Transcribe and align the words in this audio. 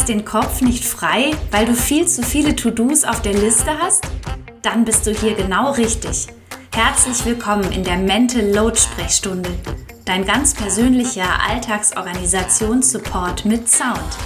kriegst 0.00 0.08
den 0.08 0.24
Kopf 0.24 0.62
nicht 0.62 0.82
frei, 0.82 1.32
weil 1.50 1.66
du 1.66 1.74
viel 1.74 2.08
zu 2.08 2.22
viele 2.22 2.56
To-Dos 2.56 3.04
auf 3.04 3.20
der 3.20 3.34
Liste 3.34 3.70
hast? 3.78 4.02
Dann 4.62 4.86
bist 4.86 5.06
du 5.06 5.10
hier 5.12 5.34
genau 5.34 5.72
richtig. 5.72 6.28
Herzlich 6.74 7.22
willkommen 7.26 7.70
in 7.70 7.84
der 7.84 7.98
Mental 7.98 8.40
Load 8.50 8.78
Sprechstunde, 8.78 9.50
dein 10.06 10.24
ganz 10.24 10.54
persönlicher 10.54 11.28
Alltagsorganisationssupport 11.46 13.44
mit 13.44 13.68
Sound. 13.68 14.16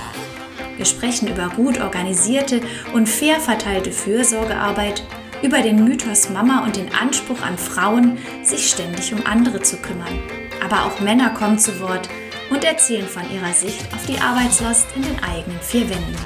Wir 0.76 0.84
sprechen 0.84 1.26
über 1.26 1.48
gut 1.48 1.80
organisierte 1.80 2.60
und 2.92 3.08
fair 3.08 3.40
verteilte 3.40 3.90
Fürsorgearbeit, 3.90 5.02
über 5.42 5.60
den 5.60 5.82
Mythos 5.82 6.30
Mama 6.30 6.62
und 6.62 6.76
den 6.76 6.94
Anspruch 6.94 7.42
an 7.42 7.58
Frauen, 7.58 8.18
sich 8.44 8.68
ständig 8.68 9.12
um 9.12 9.26
andere 9.26 9.60
zu 9.60 9.78
kümmern. 9.78 10.20
Aber 10.64 10.86
auch 10.86 11.00
Männer 11.00 11.30
kommen 11.30 11.58
zu 11.58 11.80
Wort 11.80 12.08
und 12.54 12.64
erzählen 12.64 13.06
von 13.06 13.28
ihrer 13.32 13.52
Sicht 13.52 13.92
auf 13.92 14.06
die 14.06 14.18
Arbeitslast 14.18 14.86
in 14.94 15.02
den 15.02 15.22
eigenen 15.22 15.60
vier 15.60 15.90
Wänden. 15.90 16.16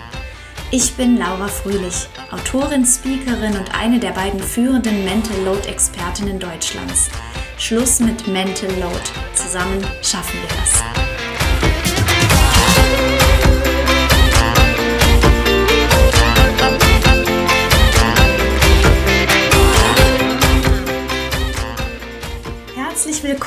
Ich 0.71 0.95
bin 0.95 1.17
Laura 1.17 1.49
Fröhlich, 1.49 2.07
Autorin, 2.31 2.85
Speakerin 2.85 3.57
und 3.57 3.75
eine 3.75 3.99
der 3.99 4.11
beiden 4.11 4.41
führenden 4.41 5.05
Mental 5.05 5.43
Load 5.45 5.67
Expertinnen 5.67 6.39
Deutschlands. 6.39 7.09
Schluss 7.57 8.01
mit 8.01 8.29
Mental 8.29 8.71
Load. 8.79 9.01
Zusammen 9.33 9.81
schaffen 10.03 10.39
wir 10.41 10.49
das. 10.61 10.83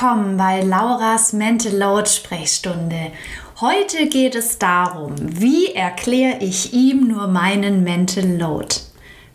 Willkommen 0.01 0.35
bei 0.35 0.61
Lauras 0.61 1.31
Mental 1.31 1.77
Load 1.77 2.09
Sprechstunde. 2.09 3.11
Heute 3.59 4.07
geht 4.07 4.33
es 4.33 4.57
darum, 4.57 5.13
wie 5.19 5.75
erkläre 5.75 6.39
ich 6.39 6.73
ihm 6.73 7.07
nur 7.07 7.27
meinen 7.27 7.83
Mental 7.83 8.25
Load? 8.25 8.77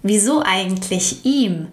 Wieso 0.03 0.43
eigentlich 0.45 1.25
ihm? 1.25 1.69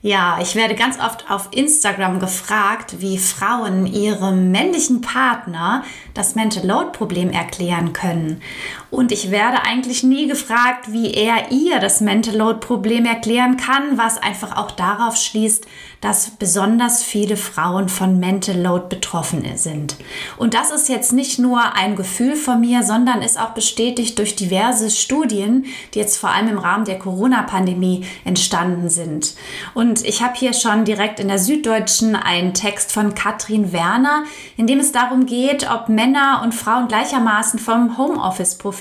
Ja, 0.00 0.38
ich 0.40 0.54
werde 0.54 0.76
ganz 0.76 1.00
oft 1.00 1.28
auf 1.28 1.48
Instagram 1.50 2.20
gefragt, 2.20 3.00
wie 3.00 3.18
Frauen 3.18 3.84
ihrem 3.84 4.52
männlichen 4.52 5.00
Partner 5.00 5.82
das 6.14 6.36
Mental 6.36 6.64
Load 6.64 6.90
Problem 6.92 7.30
erklären 7.30 7.92
können. 7.92 8.40
Und 8.90 9.10
ich 9.10 9.30
werde 9.30 9.64
eigentlich 9.64 10.04
nie 10.04 10.28
gefragt, 10.28 10.92
wie 10.92 11.12
er 11.12 11.50
ihr 11.50 11.80
das 11.80 12.00
Mental 12.00 12.36
Load 12.36 12.60
Problem 12.60 13.04
erklären 13.04 13.56
kann, 13.56 13.98
was 13.98 14.16
einfach 14.18 14.56
auch 14.56 14.70
darauf 14.70 15.16
schließt, 15.16 15.66
dass 16.00 16.30
besonders 16.30 17.02
viele 17.02 17.36
Frauen 17.36 17.88
von 17.88 18.20
Mental 18.20 18.56
Load 18.56 18.86
betroffen 18.88 19.44
sind. 19.56 19.96
Und 20.36 20.54
das 20.54 20.70
ist 20.70 20.88
jetzt 20.88 21.12
nicht 21.12 21.38
nur 21.38 21.74
ein 21.74 21.96
Gefühl 21.96 22.36
von 22.36 22.60
mir, 22.60 22.84
sondern 22.84 23.22
ist 23.22 23.40
auch 23.40 23.50
bestätigt 23.50 24.18
durch 24.18 24.36
diverse 24.36 24.90
Studien, 24.90 25.64
die 25.94 25.98
jetzt 25.98 26.16
vor 26.18 26.30
allem 26.30 26.48
im 26.48 26.58
Rahmen 26.58 26.84
der 26.84 26.98
Corona-Pandemie 26.98 28.04
entstanden 28.24 28.88
sind. 28.88 29.34
Und 29.74 30.04
ich 30.04 30.22
habe 30.22 30.34
hier 30.36 30.52
schon 30.52 30.84
direkt 30.84 31.18
in 31.18 31.28
der 31.28 31.38
Süddeutschen 31.38 32.14
einen 32.14 32.54
Text 32.54 32.92
von 32.92 33.14
Katrin 33.14 33.72
Werner, 33.72 34.24
in 34.56 34.68
dem 34.68 34.78
es 34.78 34.92
darum 34.92 35.26
geht, 35.26 35.68
ob 35.70 35.88
Männer 35.88 36.42
und 36.44 36.54
Frauen 36.54 36.86
gleichermaßen 36.86 37.58
vom 37.58 37.98
Homeoffice 37.98 38.54
profitieren. 38.54 38.75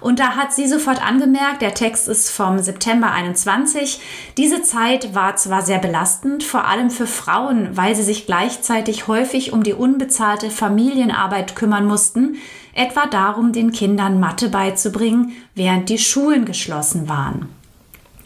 Und 0.00 0.18
da 0.18 0.36
hat 0.36 0.52
sie 0.52 0.66
sofort 0.66 1.04
angemerkt, 1.04 1.62
der 1.62 1.74
Text 1.74 2.08
ist 2.08 2.30
vom 2.30 2.58
September 2.58 3.10
21. 3.12 4.00
Diese 4.36 4.62
Zeit 4.62 5.14
war 5.14 5.36
zwar 5.36 5.62
sehr 5.62 5.78
belastend, 5.78 6.42
vor 6.42 6.64
allem 6.66 6.90
für 6.90 7.06
Frauen, 7.06 7.76
weil 7.76 7.94
sie 7.94 8.02
sich 8.02 8.26
gleichzeitig 8.26 9.08
häufig 9.08 9.52
um 9.52 9.62
die 9.62 9.74
unbezahlte 9.74 10.50
Familienarbeit 10.50 11.54
kümmern 11.56 11.86
mussten, 11.86 12.36
etwa 12.74 13.06
darum, 13.06 13.52
den 13.52 13.72
Kindern 13.72 14.20
Mathe 14.20 14.48
beizubringen, 14.48 15.32
während 15.54 15.88
die 15.88 15.98
Schulen 15.98 16.44
geschlossen 16.44 17.08
waren. 17.08 17.48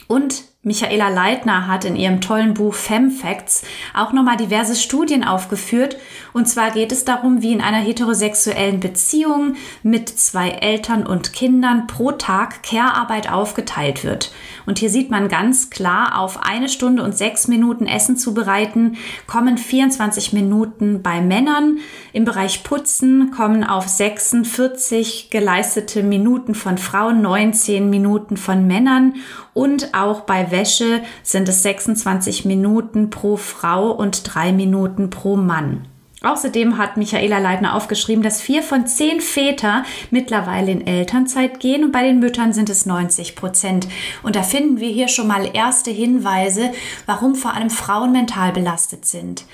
Und 0.06 0.44
Michaela 0.64 1.10
Leitner 1.10 1.66
hat 1.66 1.84
in 1.84 1.94
ihrem 1.94 2.22
tollen 2.22 2.54
Buch 2.54 2.72
Femfacts 2.72 3.64
auch 3.92 4.14
nochmal 4.14 4.38
diverse 4.38 4.74
Studien 4.74 5.22
aufgeführt. 5.22 5.98
Und 6.32 6.48
zwar 6.48 6.70
geht 6.70 6.90
es 6.90 7.04
darum, 7.04 7.42
wie 7.42 7.52
in 7.52 7.60
einer 7.60 7.78
heterosexuellen 7.78 8.80
Beziehung 8.80 9.56
mit 9.82 10.08
zwei 10.08 10.48
Eltern 10.48 11.06
und 11.06 11.34
Kindern 11.34 11.86
pro 11.86 12.12
Tag 12.12 12.62
Care-Arbeit 12.62 13.30
aufgeteilt 13.30 14.04
wird. 14.04 14.32
Und 14.66 14.78
hier 14.78 14.90
sieht 14.90 15.10
man 15.10 15.28
ganz 15.28 15.70
klar, 15.70 16.18
auf 16.18 16.42
eine 16.42 16.68
Stunde 16.68 17.02
und 17.02 17.16
sechs 17.16 17.48
Minuten 17.48 17.86
Essen 17.86 18.16
zubereiten 18.16 18.96
kommen 19.26 19.58
24 19.58 20.32
Minuten 20.32 21.02
bei 21.02 21.20
Männern. 21.20 21.78
Im 22.12 22.24
Bereich 22.24 22.62
Putzen 22.64 23.30
kommen 23.30 23.64
auf 23.64 23.88
46 23.88 25.30
geleistete 25.30 26.02
Minuten 26.02 26.54
von 26.54 26.78
Frauen 26.78 27.22
19 27.22 27.90
Minuten 27.90 28.36
von 28.36 28.66
Männern. 28.66 29.14
Und 29.52 29.94
auch 29.94 30.22
bei 30.22 30.50
Wäsche 30.50 31.02
sind 31.22 31.48
es 31.48 31.62
26 31.62 32.44
Minuten 32.44 33.10
pro 33.10 33.36
Frau 33.36 33.90
und 33.90 34.34
drei 34.34 34.52
Minuten 34.52 35.10
pro 35.10 35.36
Mann. 35.36 35.86
Außerdem 36.24 36.78
hat 36.78 36.96
Michaela 36.96 37.38
Leitner 37.38 37.74
aufgeschrieben, 37.74 38.24
dass 38.24 38.40
vier 38.40 38.62
von 38.62 38.86
zehn 38.86 39.20
Väter 39.20 39.84
mittlerweile 40.10 40.72
in 40.72 40.86
Elternzeit 40.86 41.60
gehen 41.60 41.84
und 41.84 41.92
bei 41.92 42.02
den 42.02 42.18
Müttern 42.18 42.52
sind 42.52 42.70
es 42.70 42.86
90 42.86 43.36
Prozent. 43.36 43.86
Und 44.22 44.34
da 44.34 44.42
finden 44.42 44.80
wir 44.80 44.88
hier 44.88 45.08
schon 45.08 45.26
mal 45.26 45.50
erste 45.52 45.90
Hinweise, 45.90 46.72
warum 47.06 47.34
vor 47.34 47.54
allem 47.54 47.70
Frauen 47.70 48.12
mental 48.12 48.52
belastet 48.52 49.04
sind. 49.04 49.44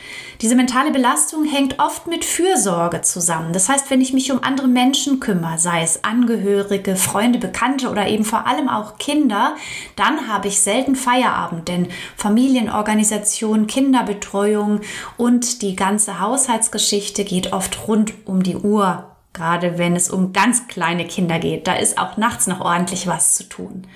Diese 0.41 0.54
mentale 0.54 0.91
Belastung 0.91 1.44
hängt 1.44 1.78
oft 1.81 2.06
mit 2.06 2.25
Fürsorge 2.25 3.02
zusammen. 3.02 3.52
Das 3.52 3.69
heißt, 3.69 3.91
wenn 3.91 4.00
ich 4.00 4.12
mich 4.12 4.31
um 4.32 4.42
andere 4.42 4.69
Menschen 4.69 5.20
kümmere, 5.20 5.58
sei 5.58 5.82
es 5.82 6.04
Angehörige, 6.04 6.97
Freunde, 6.97 7.38
Bekannte 7.38 7.91
oder 7.91 8.06
eben 8.06 8.25
vor 8.25 8.47
allem 8.47 8.69
auch 8.69 8.97
Kinder, 8.98 9.56
dann 9.97 10.28
habe 10.28 10.48
ich 10.48 10.60
selten 10.60 10.94
Feierabend, 10.94 11.69
denn 11.69 11.88
Familienorganisation, 12.16 13.66
Kinderbetreuung 13.66 14.81
und 15.16 15.62
die 15.62 15.76
ganze 15.76 16.20
Haushalt 16.20 16.59
Kindheitsgeschichte 16.60 17.25
geht 17.25 17.54
oft 17.54 17.88
rund 17.88 18.12
um 18.26 18.43
die 18.43 18.56
Uhr, 18.56 19.16
gerade 19.32 19.78
wenn 19.78 19.97
es 19.97 20.10
um 20.10 20.34
ganz 20.34 20.69
kleine 20.69 21.06
Kinder 21.06 21.38
geht. 21.38 21.66
Da 21.66 21.75
ist 21.75 21.98
auch 21.98 22.19
nachts 22.19 22.47
noch 22.47 22.60
ordentlich 22.60 23.06
was 23.06 23.34
zu 23.34 23.44
tun. 23.44 23.87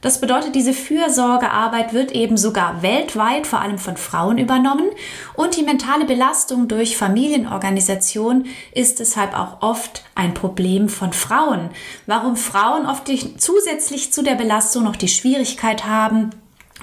Das 0.00 0.20
bedeutet, 0.20 0.56
diese 0.56 0.72
Fürsorgearbeit 0.72 1.92
wird 1.92 2.10
eben 2.12 2.36
sogar 2.36 2.82
weltweit 2.82 3.46
vor 3.46 3.60
allem 3.60 3.78
von 3.78 3.96
Frauen 3.96 4.38
übernommen 4.38 4.90
und 5.34 5.56
die 5.56 5.62
mentale 5.62 6.06
Belastung 6.06 6.66
durch 6.66 6.96
Familienorganisation 6.96 8.46
ist 8.72 8.98
deshalb 8.98 9.36
auch 9.36 9.62
oft 9.62 10.04
ein 10.16 10.34
Problem 10.34 10.88
von 10.88 11.12
Frauen. 11.12 11.70
Warum 12.06 12.36
Frauen 12.36 12.86
oft 12.86 13.08
zusätzlich 13.38 14.12
zu 14.12 14.22
der 14.22 14.34
Belastung 14.34 14.84
noch 14.84 14.96
die 14.96 15.08
Schwierigkeit 15.08 15.84
haben, 15.86 16.30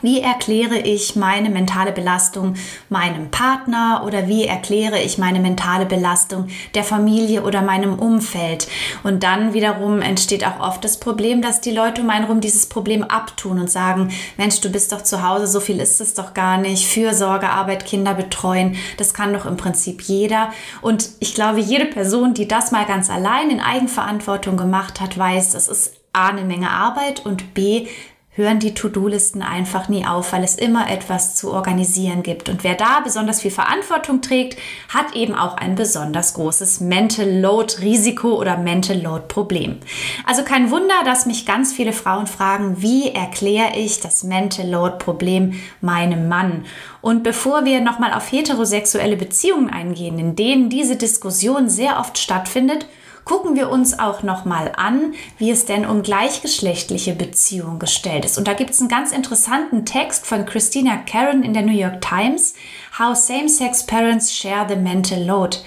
wie 0.05 0.21
erkläre 0.21 0.77
ich 0.77 1.15
meine 1.15 1.49
mentale 1.49 1.91
Belastung 1.91 2.53
meinem 2.89 3.31
Partner 3.31 4.03
oder 4.05 4.27
wie 4.27 4.45
erkläre 4.45 5.01
ich 5.01 5.17
meine 5.17 5.39
mentale 5.39 5.87
Belastung 5.87 6.47
der 6.75 6.83
Familie 6.83 7.41
oder 7.41 7.63
meinem 7.63 7.97
Umfeld? 7.97 8.67
Und 9.01 9.23
dann 9.23 9.53
wiederum 9.53 10.03
entsteht 10.03 10.45
auch 10.45 10.59
oft 10.59 10.83
das 10.83 10.99
Problem, 10.99 11.41
dass 11.41 11.59
die 11.59 11.71
Leute 11.71 12.03
um 12.03 12.11
einen 12.11 12.25
herum 12.25 12.39
dieses 12.39 12.69
Problem 12.69 13.03
abtun 13.03 13.59
und 13.59 13.71
sagen, 13.71 14.13
Mensch, 14.37 14.61
du 14.61 14.69
bist 14.69 14.91
doch 14.91 15.01
zu 15.01 15.27
Hause, 15.27 15.47
so 15.47 15.59
viel 15.59 15.79
ist 15.79 15.99
es 15.99 16.13
doch 16.13 16.35
gar 16.35 16.59
nicht. 16.59 16.87
Fürsorgearbeit, 16.87 17.83
Kinder 17.83 18.13
betreuen, 18.13 18.75
das 18.97 19.15
kann 19.15 19.33
doch 19.33 19.47
im 19.47 19.57
Prinzip 19.57 20.03
jeder. 20.03 20.51
Und 20.83 21.09
ich 21.19 21.33
glaube, 21.33 21.59
jede 21.59 21.85
Person, 21.85 22.35
die 22.35 22.47
das 22.47 22.71
mal 22.71 22.85
ganz 22.85 23.09
allein 23.09 23.49
in 23.49 23.59
Eigenverantwortung 23.59 24.55
gemacht 24.55 25.01
hat, 25.01 25.17
weiß, 25.17 25.53
das 25.53 25.67
ist 25.67 25.93
A, 26.13 26.29
eine 26.29 26.43
Menge 26.43 26.69
Arbeit 26.69 27.25
und 27.25 27.55
B, 27.55 27.87
hören 28.35 28.59
die 28.59 28.73
To-Do-Listen 28.73 29.41
einfach 29.41 29.87
nie 29.87 30.05
auf, 30.05 30.33
weil 30.33 30.43
es 30.43 30.55
immer 30.55 30.91
etwas 30.91 31.35
zu 31.35 31.53
organisieren 31.53 32.21
gibt. 32.21 32.49
Und 32.49 32.65
wer 32.65 32.75
da 32.75 32.99
besonders 33.01 33.41
viel 33.41 33.51
Verantwortung 33.51 34.21
trägt, 34.21 34.59
hat 34.89 35.15
eben 35.15 35.33
auch 35.33 35.55
ein 35.55 35.75
besonders 35.75 36.33
großes 36.33 36.81
Mental 36.81 37.29
Load 37.29 37.75
Risiko 37.81 38.35
oder 38.35 38.57
Mental 38.57 39.01
Load 39.01 39.25
Problem. 39.29 39.77
Also 40.25 40.43
kein 40.43 40.69
Wunder, 40.69 40.95
dass 41.05 41.25
mich 41.25 41.45
ganz 41.45 41.71
viele 41.71 41.93
Frauen 41.93 42.27
fragen, 42.27 42.81
wie 42.81 43.09
erkläre 43.09 43.77
ich 43.77 44.01
das 44.01 44.23
Mental 44.23 44.69
Load 44.69 44.97
Problem 44.97 45.53
meinem 45.79 46.27
Mann? 46.27 46.65
Und 46.99 47.23
bevor 47.23 47.63
wir 47.63 47.79
nochmal 47.79 48.13
auf 48.13 48.31
heterosexuelle 48.31 49.15
Beziehungen 49.15 49.69
eingehen, 49.69 50.19
in 50.19 50.35
denen 50.35 50.69
diese 50.69 50.97
Diskussion 50.97 51.69
sehr 51.69 51.99
oft 51.99 52.17
stattfindet, 52.17 52.85
gucken 53.25 53.55
wir 53.55 53.69
uns 53.69 53.99
auch 53.99 54.23
nochmal 54.23 54.71
an, 54.77 55.13
wie 55.37 55.51
es 55.51 55.65
denn 55.65 55.85
um 55.85 56.03
gleichgeschlechtliche 56.03 57.13
Beziehungen 57.13 57.79
gestellt 57.79 58.23
ist. 58.23 58.37
Und 58.37 58.47
da 58.47 58.53
gibt 58.53 58.69
es 58.69 58.79
einen 58.79 58.89
ganz 58.89 59.11
interessanten 59.11 59.85
Text 59.85 60.25
von 60.25 60.45
Christina 60.45 60.95
Karen 60.97 61.43
in 61.43 61.53
der 61.53 61.63
New 61.63 61.77
York 61.77 62.01
Times, 62.01 62.53
How 62.97 63.15
Same-Sex 63.17 63.87
Parents 63.87 64.33
Share 64.33 64.67
the 64.69 64.75
Mental 64.75 65.21
Load. 65.21 65.57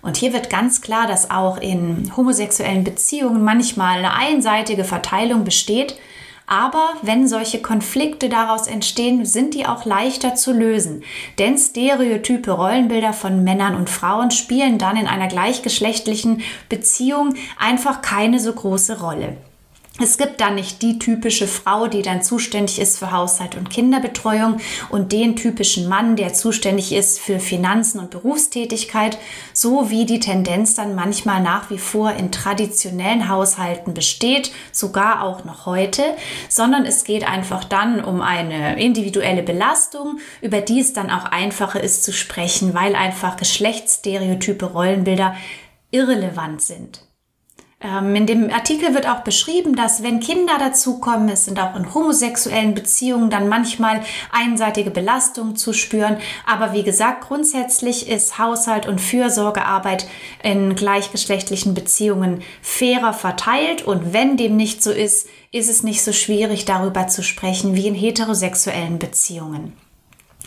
Und 0.00 0.16
hier 0.16 0.32
wird 0.32 0.50
ganz 0.50 0.80
klar, 0.80 1.06
dass 1.06 1.30
auch 1.30 1.58
in 1.58 2.10
homosexuellen 2.16 2.82
Beziehungen 2.82 3.44
manchmal 3.44 3.98
eine 3.98 4.14
einseitige 4.14 4.82
Verteilung 4.82 5.44
besteht 5.44 5.96
Aber 6.52 6.90
wenn 7.00 7.26
solche 7.26 7.62
Konflikte 7.62 8.28
daraus 8.28 8.66
entstehen, 8.66 9.24
sind 9.24 9.54
die 9.54 9.64
auch 9.64 9.86
leichter 9.86 10.34
zu 10.34 10.52
lösen. 10.52 11.02
Denn 11.38 11.56
stereotype 11.56 12.50
Rollenbilder 12.50 13.14
von 13.14 13.42
Männern 13.42 13.74
und 13.74 13.88
Frauen 13.88 14.30
spielen 14.30 14.76
dann 14.76 14.98
in 14.98 15.06
einer 15.06 15.28
gleichgeschlechtlichen 15.28 16.42
Beziehung 16.68 17.36
einfach 17.58 18.02
keine 18.02 18.38
so 18.38 18.52
große 18.52 19.00
Rolle. 19.00 19.38
Es 20.00 20.16
gibt 20.16 20.40
dann 20.40 20.54
nicht 20.54 20.80
die 20.80 20.98
typische 20.98 21.46
Frau, 21.46 21.86
die 21.86 22.00
dann 22.00 22.22
zuständig 22.22 22.80
ist 22.80 22.98
für 22.98 23.12
Haushalt 23.12 23.56
und 23.56 23.68
Kinderbetreuung 23.68 24.56
und 24.88 25.12
den 25.12 25.36
typischen 25.36 25.86
Mann, 25.86 26.16
der 26.16 26.32
zuständig 26.32 26.92
ist 26.92 27.20
für 27.20 27.38
Finanzen 27.38 27.98
und 27.98 28.08
Berufstätigkeit, 28.08 29.18
so 29.52 29.90
wie 29.90 30.06
die 30.06 30.18
Tendenz 30.18 30.74
dann 30.74 30.94
manchmal 30.94 31.42
nach 31.42 31.68
wie 31.68 31.76
vor 31.76 32.12
in 32.12 32.32
traditionellen 32.32 33.28
Haushalten 33.28 33.92
besteht, 33.92 34.50
sogar 34.72 35.22
auch 35.22 35.44
noch 35.44 35.66
heute, 35.66 36.02
sondern 36.48 36.86
es 36.86 37.04
geht 37.04 37.28
einfach 37.28 37.62
dann 37.62 38.02
um 38.02 38.22
eine 38.22 38.82
individuelle 38.82 39.42
Belastung, 39.42 40.20
über 40.40 40.62
die 40.62 40.80
es 40.80 40.94
dann 40.94 41.10
auch 41.10 41.26
einfacher 41.26 41.82
ist 41.82 42.02
zu 42.02 42.14
sprechen, 42.14 42.72
weil 42.72 42.96
einfach 42.96 43.36
geschlechtsstereotype 43.36 44.64
Rollenbilder 44.64 45.36
irrelevant 45.90 46.62
sind. 46.62 47.11
Ähm, 47.82 48.14
in 48.14 48.26
dem 48.26 48.50
Artikel 48.50 48.94
wird 48.94 49.08
auch 49.08 49.20
beschrieben, 49.20 49.74
dass 49.74 50.02
wenn 50.02 50.20
Kinder 50.20 50.56
dazukommen, 50.58 51.28
es 51.28 51.46
sind 51.46 51.58
auch 51.58 51.74
in 51.74 51.92
homosexuellen 51.92 52.74
Beziehungen 52.74 53.28
dann 53.28 53.48
manchmal 53.48 54.02
einseitige 54.30 54.90
Belastungen 54.90 55.56
zu 55.56 55.72
spüren. 55.72 56.18
Aber 56.46 56.72
wie 56.72 56.84
gesagt, 56.84 57.26
grundsätzlich 57.26 58.08
ist 58.08 58.38
Haushalt 58.38 58.86
und 58.86 59.00
Fürsorgearbeit 59.00 60.06
in 60.42 60.76
gleichgeschlechtlichen 60.76 61.74
Beziehungen 61.74 62.42
fairer 62.62 63.12
verteilt. 63.12 63.82
Und 63.82 64.12
wenn 64.12 64.36
dem 64.36 64.56
nicht 64.56 64.82
so 64.82 64.92
ist, 64.92 65.28
ist 65.50 65.68
es 65.68 65.82
nicht 65.82 66.02
so 66.02 66.12
schwierig, 66.12 66.64
darüber 66.64 67.08
zu 67.08 67.22
sprechen 67.22 67.74
wie 67.74 67.88
in 67.88 67.94
heterosexuellen 67.94 68.98
Beziehungen. 68.98 69.72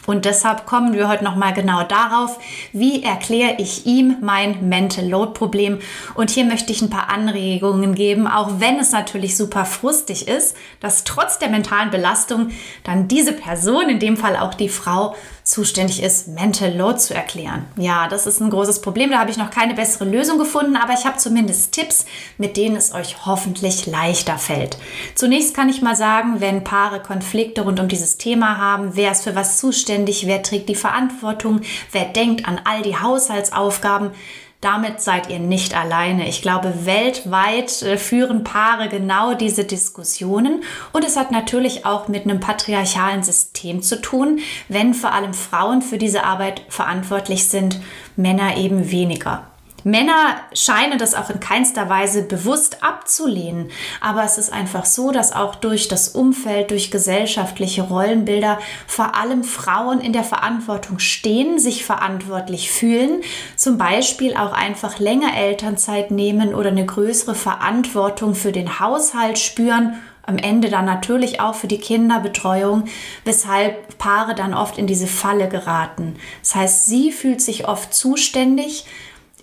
Und 0.06 0.26
deshalb 0.26 0.66
kommen 0.66 0.94
wir 0.94 1.08
heute 1.08 1.24
nochmal 1.24 1.54
genau 1.54 1.84
darauf, 1.84 2.38
wie 2.72 3.04
erkläre 3.04 3.56
ich 3.58 3.86
ihm 3.86 4.18
mein 4.22 4.70
Mental 4.70 5.08
Load 5.08 5.34
Problem. 5.34 5.80
Und 6.14 6.30
hier 6.30 6.46
möchte 6.46 6.72
ich 6.72 6.82
ein 6.82 6.90
paar 6.90 7.10
Anregungen 7.10 7.96
geben, 7.96 8.28
auch 8.28 8.60
wenn 8.60 8.80
es 8.80 8.92
natürlich 8.92 9.38
super 9.38 9.66
frustig 9.66 10.28
ist, 10.28 10.56
dass 10.80 11.04
trotz 11.04 11.40
der 11.40 11.50
mentalen 11.50 11.90
Belastung 11.90 12.50
dann 12.84 13.08
diese 13.08 13.34
Person, 13.34 13.90
in 13.90 14.00
dem 14.00 14.18
Fall 14.18 14.38
auch 14.38 14.54
die 14.54 14.70
Frau, 14.70 15.16
zuständig 15.46 16.02
ist, 16.02 16.28
Mental 16.28 16.76
Load 16.76 16.98
zu 16.98 17.14
erklären. 17.14 17.68
Ja, 17.78 18.08
das 18.08 18.26
ist 18.26 18.42
ein 18.42 18.50
großes 18.50 18.82
Problem. 18.82 19.12
Da 19.12 19.20
habe 19.20 19.30
ich 19.30 19.38
noch 19.38 19.52
keine 19.52 19.76
bessere 19.76 20.06
Lösung 20.06 20.40
gefunden, 20.40 20.76
aber 20.76 20.94
ich 20.94 21.06
habe 21.06 21.18
zumindest 21.18 21.72
Tipps, 21.72 22.06
mit 22.40 22.58
denen 22.58 22.76
es 22.76 22.94
euch 22.94 23.26
hoffentlich 23.28 23.86
leichter 23.86 24.40
fällt. 24.40 24.78
Zunächst 25.14 25.56
kann 25.56 25.70
ich 25.70 25.84
mal 25.84 25.96
sagen, 25.96 26.42
wenn 26.42 26.64
Paare 26.64 27.00
Konflikte 27.00 27.62
rund 27.62 27.80
um 27.80 27.88
dieses 27.88 28.18
Thema 28.18 28.58
haben, 28.58 28.96
wer 28.96 29.12
ist 29.12 29.24
für 29.24 29.36
was 29.36 29.60
zuständig, 29.60 30.26
wer 30.26 30.42
trägt 30.42 30.68
die 30.68 30.76
Verantwortung, 30.76 31.62
wer 31.92 32.06
denkt 32.06 32.48
an 32.48 32.60
all 32.66 32.82
die 32.82 32.98
Haushaltsaufgaben, 32.98 34.12
damit 34.62 35.02
seid 35.02 35.30
ihr 35.30 35.40
nicht 35.40 35.76
alleine. 35.76 36.28
Ich 36.28 36.42
glaube, 36.42 36.86
weltweit 36.86 37.82
äh, 37.82 37.98
führen 37.98 38.44
Paare 38.44 38.90
genau 38.90 39.34
diese 39.34 39.64
Diskussionen 39.64 40.64
und 40.94 41.06
es 41.06 41.18
hat 41.18 41.32
natürlich 41.32 41.86
auch 41.86 42.08
mit 42.08 42.24
einem 42.24 42.40
patriarchalen 42.40 43.24
System 43.24 43.82
zu 43.82 44.02
tun, 44.02 44.40
wenn 44.70 44.94
vor 44.94 45.14
allem 45.14 45.34
Frauen 45.34 45.82
für 45.82 45.98
diese 45.98 46.24
Arbeit 46.24 46.62
verantwortlich 46.70 47.48
sind, 47.48 47.80
Männer 48.16 48.58
eben 48.58 48.92
weniger. 48.92 49.48
Männer 49.88 50.38
scheinen 50.52 50.98
das 50.98 51.14
auch 51.14 51.30
in 51.30 51.40
keinster 51.40 51.90
Weise 51.90 52.24
bewusst 52.24 52.82
abzulehnen, 52.82 53.70
aber 54.02 54.24
es 54.24 54.40
ist 54.40 54.52
einfach 54.52 54.84
so, 54.84 55.12
dass 55.12 55.32
auch 55.32 55.54
durch 55.54 55.88
das 55.88 56.08
Umfeld, 56.08 56.72
durch 56.72 56.90
gesellschaftliche 56.90 57.84
Rollenbilder 57.84 58.58
vor 58.88 59.16
allem 59.16 59.44
Frauen 59.44 60.02
in 60.02 60.12
der 60.12 60.24
Verantwortung 60.24 60.98
stehen, 60.98 61.60
sich 61.60 61.86
verantwortlich 61.86 62.72
fühlen, 62.72 63.22
zum 63.56 63.78
Beispiel 63.78 64.36
auch 64.36 64.54
einfach 64.54 64.98
länger 64.98 65.38
Elternzeit 65.38 66.10
nehmen 66.10 66.56
oder 66.56 66.70
eine 66.70 66.88
größere 66.88 67.36
Verantwortung 67.36 68.34
für 68.34 68.52
den 68.52 68.80
Haushalt 68.80 69.38
spüren 69.38 70.02
am 70.24 70.40
Ende 70.40 70.70
dann 70.72 70.86
natürlich 70.86 71.40
auch 71.40 71.54
für 71.54 71.68
die 71.68 71.78
Kinderbetreuung, 71.78 72.86
weshalb 73.24 74.00
Paare 74.00 74.34
dann 74.34 74.56
oft 74.56 74.80
in 74.80 74.88
diese 74.88 75.06
Falle 75.06 75.48
geraten. 75.48 76.16
Das 76.42 76.56
heißt, 76.56 76.86
sie 76.88 77.12
fühlt 77.12 77.42
sich 77.42 77.68
oft 77.68 77.94
zuständig, 77.94 78.86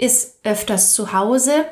ist 0.03 0.41
öfters 0.43 0.95
zu 0.95 1.13
Hause, 1.13 1.65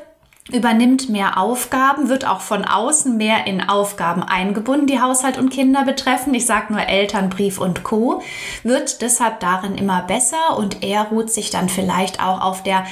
übernimmt 0.53 1.09
mehr 1.09 1.37
Aufgaben, 1.37 2.07
wird 2.07 2.25
auch 2.25 2.39
von 2.39 2.63
außen 2.63 3.17
mehr 3.17 3.45
in 3.45 3.67
Aufgaben 3.67 4.23
eingebunden, 4.23 4.87
die 4.87 5.01
Haushalt 5.01 5.37
und 5.37 5.49
Kinder 5.49 5.83
betreffen. 5.83 6.33
Ich 6.33 6.45
sage 6.45 6.71
nur 6.71 6.81
Elternbrief 6.81 7.59
und 7.59 7.83
Co. 7.83 8.21
Wird 8.63 9.01
deshalb 9.01 9.41
darin 9.41 9.75
immer 9.75 10.03
besser 10.03 10.57
und 10.57 10.81
er 10.81 11.03
ruht 11.09 11.29
sich 11.29 11.49
dann 11.49 11.67
vielleicht 11.67 12.23
auch 12.23 12.41
auf 12.41 12.63
der 12.63 12.85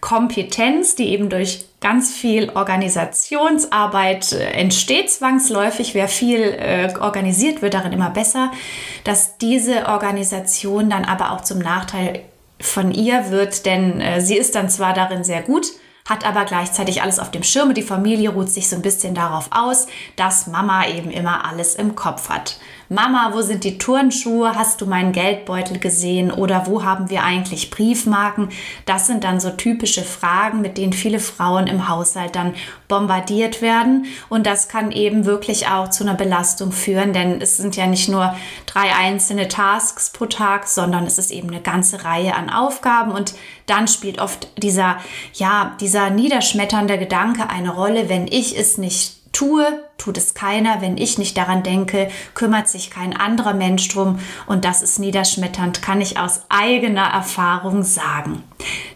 Kompetenz, 0.00 0.94
die 0.94 1.08
eben 1.10 1.28
durch 1.28 1.66
ganz 1.80 2.12
viel 2.12 2.50
Organisationsarbeit 2.54 4.32
äh, 4.32 4.52
entsteht, 4.52 5.10
zwangsläufig, 5.10 5.94
wer 5.94 6.08
viel 6.08 6.40
äh, 6.40 6.94
organisiert, 7.00 7.60
wird 7.60 7.74
darin 7.74 7.92
immer 7.92 8.10
besser, 8.10 8.50
dass 9.04 9.36
diese 9.38 9.86
Organisation 9.88 10.88
dann 10.90 11.04
aber 11.04 11.32
auch 11.32 11.42
zum 11.42 11.58
Nachteil 11.58 12.22
von 12.60 12.92
ihr 12.92 13.30
wird, 13.30 13.66
denn 13.66 14.00
äh, 14.00 14.20
sie 14.20 14.36
ist 14.36 14.54
dann 14.54 14.68
zwar 14.68 14.94
darin 14.94 15.24
sehr 15.24 15.42
gut, 15.42 15.66
hat 16.08 16.26
aber 16.26 16.44
gleichzeitig 16.44 17.02
alles 17.02 17.18
auf 17.18 17.30
dem 17.30 17.42
Schirm 17.42 17.68
und 17.68 17.76
die 17.76 17.82
Familie 17.82 18.30
ruht 18.30 18.48
sich 18.48 18.68
so 18.68 18.76
ein 18.76 18.82
bisschen 18.82 19.14
darauf 19.14 19.48
aus, 19.50 19.86
dass 20.14 20.46
Mama 20.46 20.86
eben 20.86 21.10
immer 21.10 21.44
alles 21.44 21.74
im 21.74 21.96
Kopf 21.96 22.28
hat. 22.28 22.58
Mama, 22.88 23.30
wo 23.32 23.42
sind 23.42 23.64
die 23.64 23.78
Turnschuhe? 23.78 24.54
Hast 24.54 24.80
du 24.80 24.86
meinen 24.86 25.10
Geldbeutel 25.10 25.80
gesehen? 25.80 26.30
Oder 26.30 26.66
wo 26.66 26.84
haben 26.84 27.10
wir 27.10 27.24
eigentlich 27.24 27.70
Briefmarken? 27.70 28.50
Das 28.84 29.08
sind 29.08 29.24
dann 29.24 29.40
so 29.40 29.50
typische 29.50 30.02
Fragen, 30.02 30.60
mit 30.60 30.78
denen 30.78 30.92
viele 30.92 31.18
Frauen 31.18 31.66
im 31.66 31.88
Haushalt 31.88 32.36
dann 32.36 32.54
bombardiert 32.86 33.60
werden. 33.60 34.06
Und 34.28 34.46
das 34.46 34.68
kann 34.68 34.92
eben 34.92 35.24
wirklich 35.24 35.66
auch 35.66 35.90
zu 35.90 36.04
einer 36.04 36.14
Belastung 36.14 36.70
führen, 36.70 37.12
denn 37.12 37.40
es 37.40 37.56
sind 37.56 37.74
ja 37.74 37.88
nicht 37.88 38.08
nur 38.08 38.36
drei 38.66 38.94
einzelne 38.94 39.48
Tasks 39.48 40.10
pro 40.10 40.26
Tag, 40.26 40.68
sondern 40.68 41.06
es 41.06 41.18
ist 41.18 41.32
eben 41.32 41.48
eine 41.48 41.60
ganze 41.60 42.04
Reihe 42.04 42.36
an 42.36 42.50
Aufgaben. 42.50 43.10
Und 43.10 43.34
dann 43.66 43.88
spielt 43.88 44.20
oft 44.20 44.46
dieser, 44.62 44.98
ja, 45.34 45.74
dieser 45.80 46.10
niederschmetternde 46.10 46.98
Gedanke 46.98 47.50
eine 47.50 47.70
Rolle, 47.70 48.08
wenn 48.08 48.28
ich 48.28 48.56
es 48.56 48.78
nicht 48.78 49.32
tue, 49.32 49.66
tut 49.98 50.18
es 50.18 50.34
keiner. 50.34 50.80
Wenn 50.80 50.96
ich 50.96 51.18
nicht 51.18 51.36
daran 51.36 51.62
denke, 51.62 52.08
kümmert 52.34 52.68
sich 52.68 52.90
kein 52.90 53.16
anderer 53.16 53.54
Mensch 53.54 53.88
drum. 53.88 54.18
Und 54.46 54.64
das 54.64 54.82
ist 54.82 54.98
niederschmetternd, 54.98 55.82
kann 55.82 56.00
ich 56.00 56.18
aus 56.18 56.42
eigener 56.48 57.06
Erfahrung 57.06 57.82
sagen. 57.82 58.42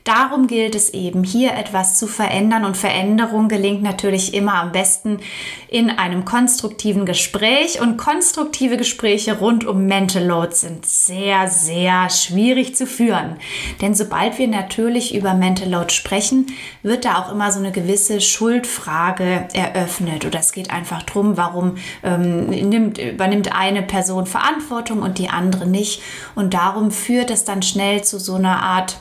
Darum 0.05 0.47
gilt 0.47 0.75
es 0.75 0.91
eben, 0.91 1.25
hier 1.25 1.55
etwas 1.55 1.99
zu 1.99 2.07
verändern. 2.07 2.65
Und 2.65 2.77
Veränderung 2.77 3.49
gelingt 3.49 3.83
natürlich 3.83 4.35
immer 4.35 4.55
am 4.55 4.73
besten 4.73 5.21
in 5.69 5.91
einem 5.91 6.25
konstruktiven 6.25 7.07
Gespräch. 7.07 7.81
Und 7.81 7.97
konstruktive 7.97 8.77
Gespräche 8.77 9.39
rund 9.39 9.67
um 9.67 9.87
Mental 9.87 10.25
Load 10.25 10.55
sind 10.55 10.87
sehr, 10.87 11.49
sehr 11.49 12.09
schwierig 12.11 12.75
zu 12.75 12.87
führen. 12.87 13.37
Denn 13.81 13.95
sobald 13.95 14.39
wir 14.39 14.49
natürlich 14.49 15.15
über 15.15 15.35
Mental 15.35 15.69
Load 15.69 15.93
sprechen, 15.93 16.47
wird 16.83 17.05
da 17.05 17.19
auch 17.19 17.31
immer 17.31 17.53
so 17.53 17.59
eine 17.59 17.73
gewisse 17.73 18.21
Schuldfrage 18.21 19.49
eröffnet. 19.53 20.25
Oder 20.25 20.41
es 20.41 20.53
geht 20.53 20.71
einfach 20.71 20.90
einfach 20.91 21.05
drum, 21.05 21.37
warum 21.37 21.77
ähm, 22.03 22.47
nimmt, 22.47 22.99
übernimmt 22.99 23.55
eine 23.55 23.83
Person 23.83 24.27
Verantwortung 24.27 25.03
und 25.03 25.19
die 25.19 25.29
andere 25.29 25.67
nicht. 25.67 26.03
Und 26.35 26.55
darum 26.55 26.91
führt 26.91 27.31
es 27.31 27.45
dann 27.45 27.63
schnell 27.63 28.03
zu 28.03 28.19
so 28.19 28.35
einer 28.35 28.63
Art 28.63 28.99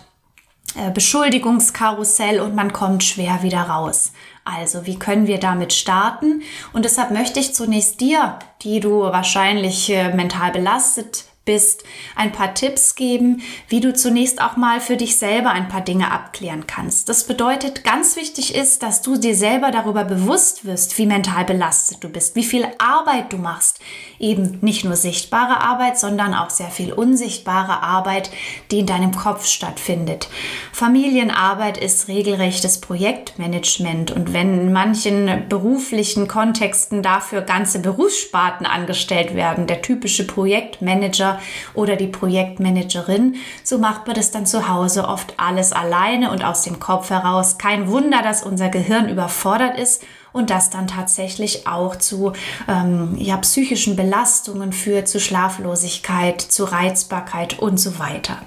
äh, 0.75 0.91
Beschuldigungskarussell 0.91 2.39
und 2.39 2.55
man 2.55 2.73
kommt 2.73 3.03
schwer 3.03 3.41
wieder 3.41 3.61
raus. 3.61 4.11
Also, 4.45 4.85
wie 4.85 4.97
können 4.97 5.27
wir 5.27 5.39
damit 5.39 5.73
starten? 5.73 6.41
Und 6.73 6.85
deshalb 6.85 7.11
möchte 7.11 7.39
ich 7.39 7.53
zunächst 7.53 8.01
dir, 8.01 8.39
die 8.61 8.79
du 8.79 9.01
wahrscheinlich 9.01 9.89
äh, 9.89 10.13
mental 10.13 10.51
belastet 10.51 11.25
bist, 11.45 11.83
ein 12.15 12.31
paar 12.31 12.53
Tipps 12.53 12.95
geben, 12.95 13.41
wie 13.67 13.79
du 13.79 13.93
zunächst 13.93 14.41
auch 14.41 14.55
mal 14.55 14.79
für 14.79 14.97
dich 14.97 15.17
selber 15.17 15.49
ein 15.49 15.67
paar 15.67 15.81
Dinge 15.81 16.11
abklären 16.11 16.67
kannst. 16.67 17.09
Das 17.09 17.25
bedeutet, 17.25 17.83
ganz 17.83 18.15
wichtig 18.15 18.53
ist, 18.53 18.83
dass 18.83 19.01
du 19.01 19.17
dir 19.17 19.35
selber 19.35 19.71
darüber 19.71 20.03
bewusst 20.03 20.65
wirst, 20.65 20.97
wie 20.97 21.05
mental 21.05 21.45
belastet 21.45 22.03
du 22.03 22.09
bist, 22.09 22.35
wie 22.35 22.43
viel 22.43 22.67
Arbeit 22.77 23.33
du 23.33 23.37
machst. 23.37 23.79
Eben 24.19 24.59
nicht 24.61 24.83
nur 24.83 24.95
sichtbare 24.95 25.61
Arbeit, 25.61 25.97
sondern 25.97 26.33
auch 26.33 26.49
sehr 26.49 26.69
viel 26.69 26.93
unsichtbare 26.93 27.81
Arbeit, 27.81 28.29
die 28.69 28.79
in 28.79 28.85
deinem 28.85 29.15
Kopf 29.15 29.45
stattfindet. 29.45 30.29
Familienarbeit 30.71 31.77
ist 31.77 32.07
regelrechtes 32.07 32.81
Projektmanagement 32.81 34.11
und 34.11 34.33
wenn 34.33 34.59
in 34.67 34.73
manchen 34.73 35.47
beruflichen 35.49 36.27
Kontexten 36.27 37.01
dafür 37.01 37.41
ganze 37.41 37.79
Berufssparten 37.79 38.65
angestellt 38.65 39.35
werden, 39.35 39.67
der 39.67 39.81
typische 39.81 40.27
Projektmanager 40.27 41.28
oder 41.73 41.95
die 41.95 42.07
Projektmanagerin. 42.07 43.35
So 43.63 43.77
macht 43.77 44.07
man 44.07 44.15
das 44.15 44.31
dann 44.31 44.45
zu 44.45 44.67
Hause 44.67 45.07
oft 45.07 45.33
alles 45.37 45.73
alleine 45.73 46.31
und 46.31 46.43
aus 46.43 46.63
dem 46.63 46.79
Kopf 46.79 47.09
heraus. 47.09 47.57
Kein 47.57 47.89
Wunder, 47.89 48.21
dass 48.23 48.43
unser 48.43 48.69
Gehirn 48.69 49.09
überfordert 49.09 49.77
ist 49.77 50.03
und 50.31 50.49
das 50.49 50.69
dann 50.69 50.87
tatsächlich 50.87 51.67
auch 51.67 51.95
zu 51.95 52.33
ähm, 52.67 53.15
ja, 53.17 53.37
psychischen 53.37 53.95
Belastungen 53.95 54.73
führt, 54.73 55.07
zu 55.07 55.19
Schlaflosigkeit, 55.19 56.41
zu 56.41 56.65
Reizbarkeit 56.65 57.59
und 57.59 57.79
so 57.79 57.99
weiter. 57.99 58.37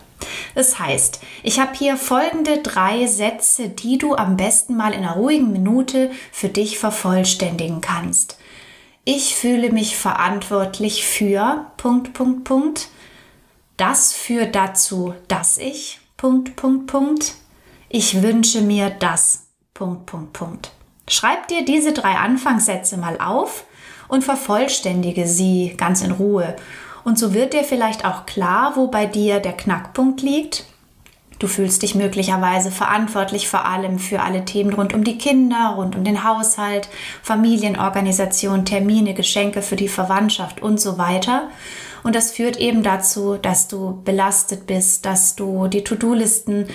Das 0.55 0.79
heißt, 0.79 1.21
ich 1.43 1.59
habe 1.59 1.73
hier 1.75 1.97
folgende 1.97 2.59
drei 2.59 3.07
Sätze, 3.07 3.69
die 3.69 3.99
du 3.99 4.15
am 4.15 4.37
besten 4.37 4.77
mal 4.77 4.93
in 4.93 5.01
einer 5.01 5.15
ruhigen 5.15 5.53
Minute 5.53 6.11
für 6.31 6.49
dich 6.49 6.79
vervollständigen 6.79 7.81
kannst. 7.81 8.39
Ich 9.05 9.35
fühle 9.35 9.73
mich 9.73 9.97
verantwortlich 9.97 11.05
für 11.05 11.67
Punkt, 11.77 12.13
Punkt, 12.13 12.45
Punkt. 12.45 12.89
Das 13.77 14.13
führt 14.13 14.55
dazu, 14.55 15.15
dass 15.29 15.59
ich 15.59 16.01
Punkt, 16.17 16.55
Punkt, 16.55 16.87
Punkt. 16.87 17.35
Ich 17.89 18.23
wünsche 18.23 18.61
mir 18.61 18.91
das 18.91 19.47
Punkt, 19.75 20.07
Punkt, 20.07 20.33
Punkt. 20.33 20.71
Schreib 21.09 21.49
dir 21.49 21.65
diese 21.65 21.93
drei 21.93 22.15
Anfangssätze 22.15 22.97
mal 22.97 23.21
auf 23.21 23.65
und 24.07 24.23
vervollständige 24.23 25.27
sie 25.27 25.75
ganz 25.77 26.03
in 26.03 26.13
Ruhe 26.13 26.57
und 27.05 27.19
so 27.19 27.35
wird 27.35 27.53
dir 27.53 27.65
vielleicht 27.65 28.05
auch 28.05 28.27
klar, 28.27 28.77
wo 28.77 28.87
bei 28.89 29.07
dir 29.07 29.41
der 29.41 29.55
Knackpunkt 29.55 30.23
liegt. 30.23 30.65
Du 31.43 31.49
fühlst 31.49 31.83
dich 31.83 31.97
möglicherweise 31.97 32.71
verantwortlich 32.71 33.49
vor 33.49 33.65
allem 33.65 33.99
für 33.99 34.23
alle 34.23 34.45
Themen 34.45 34.73
rund 34.73 34.95
um 34.95 35.03
die 35.03 35.19
Kinder, 35.19 35.75
rund 35.77 35.97
um 35.97 36.05
den 36.05 36.23
Haushalt, 36.23 36.89
Familienorganisation, 37.25 38.65
Termine, 38.65 39.13
Geschenke 39.13 39.61
für 39.61 39.75
die 39.75 39.89
Verwandtschaft 39.89 40.63
und 40.63 40.81
so 40.81 40.99
weiter. 40.99 41.49
Und 42.05 42.15
das 42.15 42.31
führt 42.31 42.59
eben 42.59 42.85
dazu, 42.85 43.39
dass 43.43 43.67
du 43.67 44.01
belastet 44.05 44.69
bist, 44.69 45.05
dass 45.05 45.35
du 45.35 45.67
die 45.67 45.83
To-Do-Listen 45.83 46.69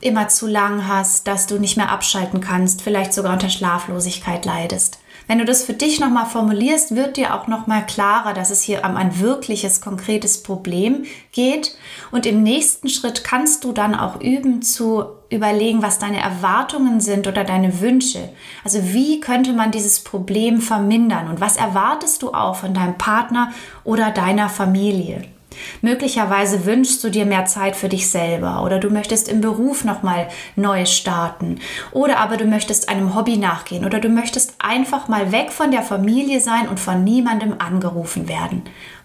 immer 0.00 0.28
zu 0.28 0.46
lang 0.46 0.86
hast, 0.86 1.26
dass 1.26 1.48
du 1.48 1.58
nicht 1.58 1.76
mehr 1.76 1.90
abschalten 1.90 2.40
kannst, 2.40 2.80
vielleicht 2.80 3.12
sogar 3.14 3.32
unter 3.32 3.50
Schlaflosigkeit 3.50 4.44
leidest. 4.44 5.01
Wenn 5.26 5.38
du 5.38 5.44
das 5.44 5.64
für 5.64 5.72
dich 5.72 6.00
nochmal 6.00 6.26
formulierst, 6.26 6.94
wird 6.94 7.16
dir 7.16 7.34
auch 7.34 7.46
nochmal 7.46 7.86
klarer, 7.86 8.34
dass 8.34 8.50
es 8.50 8.62
hier 8.62 8.82
um 8.84 8.96
ein 8.96 9.20
wirkliches, 9.20 9.80
konkretes 9.80 10.42
Problem 10.42 11.04
geht. 11.32 11.76
Und 12.10 12.26
im 12.26 12.42
nächsten 12.42 12.88
Schritt 12.88 13.24
kannst 13.24 13.64
du 13.64 13.72
dann 13.72 13.94
auch 13.94 14.20
üben 14.20 14.62
zu 14.62 15.04
überlegen, 15.30 15.82
was 15.82 15.98
deine 15.98 16.20
Erwartungen 16.20 17.00
sind 17.00 17.26
oder 17.26 17.44
deine 17.44 17.80
Wünsche. 17.80 18.28
Also 18.64 18.92
wie 18.92 19.20
könnte 19.20 19.52
man 19.52 19.70
dieses 19.70 20.00
Problem 20.00 20.60
vermindern 20.60 21.28
und 21.28 21.40
was 21.40 21.56
erwartest 21.56 22.22
du 22.22 22.34
auch 22.34 22.56
von 22.56 22.74
deinem 22.74 22.98
Partner 22.98 23.52
oder 23.84 24.10
deiner 24.10 24.48
Familie? 24.48 25.24
Möglicherweise 25.80 26.64
wünschst 26.64 27.02
du 27.04 27.10
dir 27.10 27.26
mehr 27.26 27.46
Zeit 27.46 27.76
für 27.76 27.88
dich 27.88 28.10
selber 28.10 28.62
oder 28.64 28.78
du 28.78 28.90
möchtest 28.90 29.28
im 29.28 29.40
Beruf 29.40 29.84
nochmal 29.84 30.28
neu 30.56 30.86
starten 30.86 31.58
oder 31.92 32.18
aber 32.18 32.36
du 32.36 32.44
möchtest 32.44 32.88
einem 32.88 33.14
Hobby 33.14 33.36
nachgehen 33.36 33.84
oder 33.84 34.00
du 34.00 34.08
möchtest 34.08 34.54
einfach 34.58 35.08
mal 35.08 35.32
weg 35.32 35.50
von 35.52 35.70
der 35.70 35.82
Familie 35.82 36.40
sein 36.40 36.68
und 36.68 36.80
von 36.80 37.04
niemandem 37.04 37.56
angerufen 37.58 38.28
werden 38.28 38.62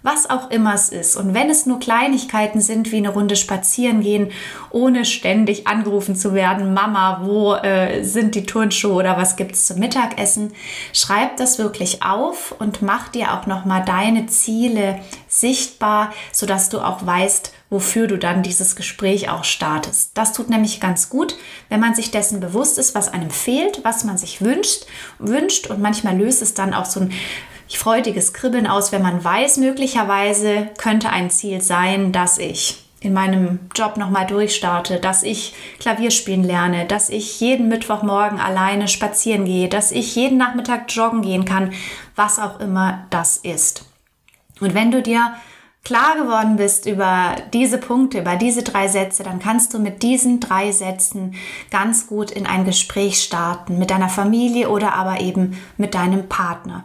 was 0.08 0.30
auch 0.30 0.50
immer 0.50 0.74
es 0.74 0.88
ist. 0.88 1.16
Und 1.16 1.34
wenn 1.34 1.50
es 1.50 1.66
nur 1.66 1.80
Kleinigkeiten 1.80 2.62
sind, 2.62 2.92
wie 2.92 2.96
eine 2.96 3.10
Runde 3.10 3.36
spazieren 3.36 4.00
gehen, 4.00 4.30
ohne 4.70 5.04
ständig 5.04 5.66
angerufen 5.66 6.16
zu 6.16 6.32
werden, 6.32 6.72
Mama, 6.72 7.20
wo 7.24 7.54
äh, 7.54 8.02
sind 8.02 8.34
die 8.34 8.46
Turnschuhe 8.46 8.94
oder 8.94 9.18
was 9.18 9.36
gibt 9.36 9.52
es 9.52 9.66
zum 9.66 9.80
Mittagessen, 9.80 10.52
schreib 10.94 11.36
das 11.36 11.58
wirklich 11.58 12.02
auf 12.02 12.54
und 12.58 12.80
mach 12.80 13.08
dir 13.08 13.34
auch 13.34 13.46
nochmal 13.46 13.84
deine 13.84 14.26
Ziele 14.26 15.00
sichtbar, 15.28 16.12
sodass 16.32 16.70
du 16.70 16.80
auch 16.80 17.04
weißt, 17.04 17.52
wofür 17.68 18.06
du 18.06 18.16
dann 18.16 18.42
dieses 18.42 18.76
Gespräch 18.76 19.28
auch 19.28 19.44
startest. 19.44 20.12
Das 20.14 20.32
tut 20.32 20.48
nämlich 20.48 20.80
ganz 20.80 21.10
gut, 21.10 21.36
wenn 21.68 21.80
man 21.80 21.94
sich 21.94 22.10
dessen 22.10 22.40
bewusst 22.40 22.78
ist, 22.78 22.94
was 22.94 23.12
einem 23.12 23.30
fehlt, 23.30 23.84
was 23.84 24.04
man 24.04 24.16
sich 24.16 24.40
wünscht, 24.40 24.86
wünscht 25.18 25.66
und 25.66 25.82
manchmal 25.82 26.16
löst 26.16 26.40
es 26.40 26.54
dann 26.54 26.72
auch 26.72 26.86
so 26.86 27.00
ein 27.00 27.12
freudiges 27.76 28.32
Kribbeln 28.32 28.66
aus, 28.66 28.92
wenn 28.92 29.02
man 29.02 29.22
weiß, 29.22 29.58
möglicherweise 29.58 30.70
könnte 30.78 31.10
ein 31.10 31.28
Ziel 31.28 31.60
sein, 31.60 32.12
dass 32.12 32.38
ich 32.38 32.84
in 33.00 33.12
meinem 33.12 33.60
Job 33.74 33.96
nochmal 33.96 34.26
durchstarte, 34.26 34.98
dass 34.98 35.22
ich 35.22 35.54
Klavier 35.78 36.10
spielen 36.10 36.42
lerne, 36.42 36.86
dass 36.86 37.10
ich 37.10 37.38
jeden 37.40 37.68
Mittwochmorgen 37.68 38.40
alleine 38.40 38.88
spazieren 38.88 39.44
gehe, 39.44 39.68
dass 39.68 39.92
ich 39.92 40.16
jeden 40.16 40.38
Nachmittag 40.38 40.84
joggen 40.88 41.22
gehen 41.22 41.44
kann, 41.44 41.72
was 42.16 42.38
auch 42.38 42.58
immer 42.60 43.06
das 43.10 43.36
ist. 43.36 43.84
Und 44.60 44.74
wenn 44.74 44.90
du 44.90 45.02
dir 45.02 45.34
klar 45.84 46.16
geworden 46.16 46.56
bist 46.56 46.86
über 46.86 47.36
diese 47.52 47.78
Punkte, 47.78 48.20
über 48.20 48.36
diese 48.36 48.62
drei 48.62 48.88
Sätze, 48.88 49.22
dann 49.22 49.38
kannst 49.38 49.72
du 49.72 49.78
mit 49.78 50.02
diesen 50.02 50.40
drei 50.40 50.70
Sätzen 50.72 51.34
ganz 51.70 52.06
gut 52.06 52.30
in 52.30 52.46
ein 52.46 52.64
Gespräch 52.64 53.22
starten 53.22 53.78
mit 53.78 53.90
deiner 53.90 54.10
Familie 54.10 54.68
oder 54.68 54.94
aber 54.94 55.20
eben 55.20 55.58
mit 55.76 55.94
deinem 55.94 56.28
Partner. 56.28 56.84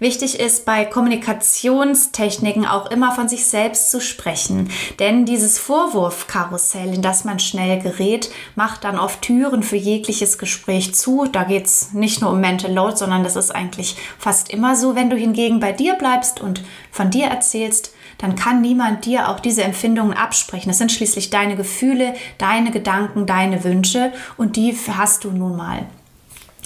Wichtig 0.00 0.40
ist 0.40 0.64
bei 0.64 0.84
Kommunikationstechniken 0.84 2.66
auch 2.66 2.90
immer 2.90 3.12
von 3.12 3.28
sich 3.28 3.46
selbst 3.46 3.90
zu 3.90 4.00
sprechen, 4.00 4.68
denn 4.98 5.24
dieses 5.24 5.60
Vorwurfkarussell, 5.60 6.92
in 6.92 7.02
das 7.02 7.24
man 7.24 7.38
schnell 7.38 7.80
gerät, 7.80 8.30
macht 8.56 8.82
dann 8.82 8.98
oft 8.98 9.22
Türen 9.22 9.62
für 9.62 9.76
jegliches 9.76 10.38
Gespräch 10.38 10.94
zu. 10.96 11.26
Da 11.30 11.44
geht 11.44 11.66
es 11.66 11.92
nicht 11.92 12.20
nur 12.20 12.32
um 12.32 12.40
Mental 12.40 12.72
Load, 12.72 12.96
sondern 12.96 13.22
das 13.22 13.36
ist 13.36 13.54
eigentlich 13.54 13.96
fast 14.18 14.50
immer 14.50 14.74
so. 14.74 14.96
Wenn 14.96 15.10
du 15.10 15.16
hingegen 15.16 15.60
bei 15.60 15.70
dir 15.70 15.94
bleibst 15.94 16.40
und 16.40 16.64
von 16.90 17.10
dir 17.10 17.26
erzählst, 17.26 17.94
dann 18.18 18.36
kann 18.36 18.60
niemand 18.60 19.04
dir 19.04 19.28
auch 19.28 19.40
diese 19.40 19.62
Empfindungen 19.62 20.16
absprechen. 20.16 20.68
Das 20.68 20.78
sind 20.78 20.92
schließlich 20.92 21.30
deine 21.30 21.56
Gefühle, 21.56 22.14
deine 22.38 22.70
Gedanken, 22.70 23.26
deine 23.26 23.64
Wünsche 23.64 24.12
und 24.36 24.56
die 24.56 24.76
hast 24.96 25.24
du 25.24 25.30
nun 25.30 25.56
mal. 25.56 25.86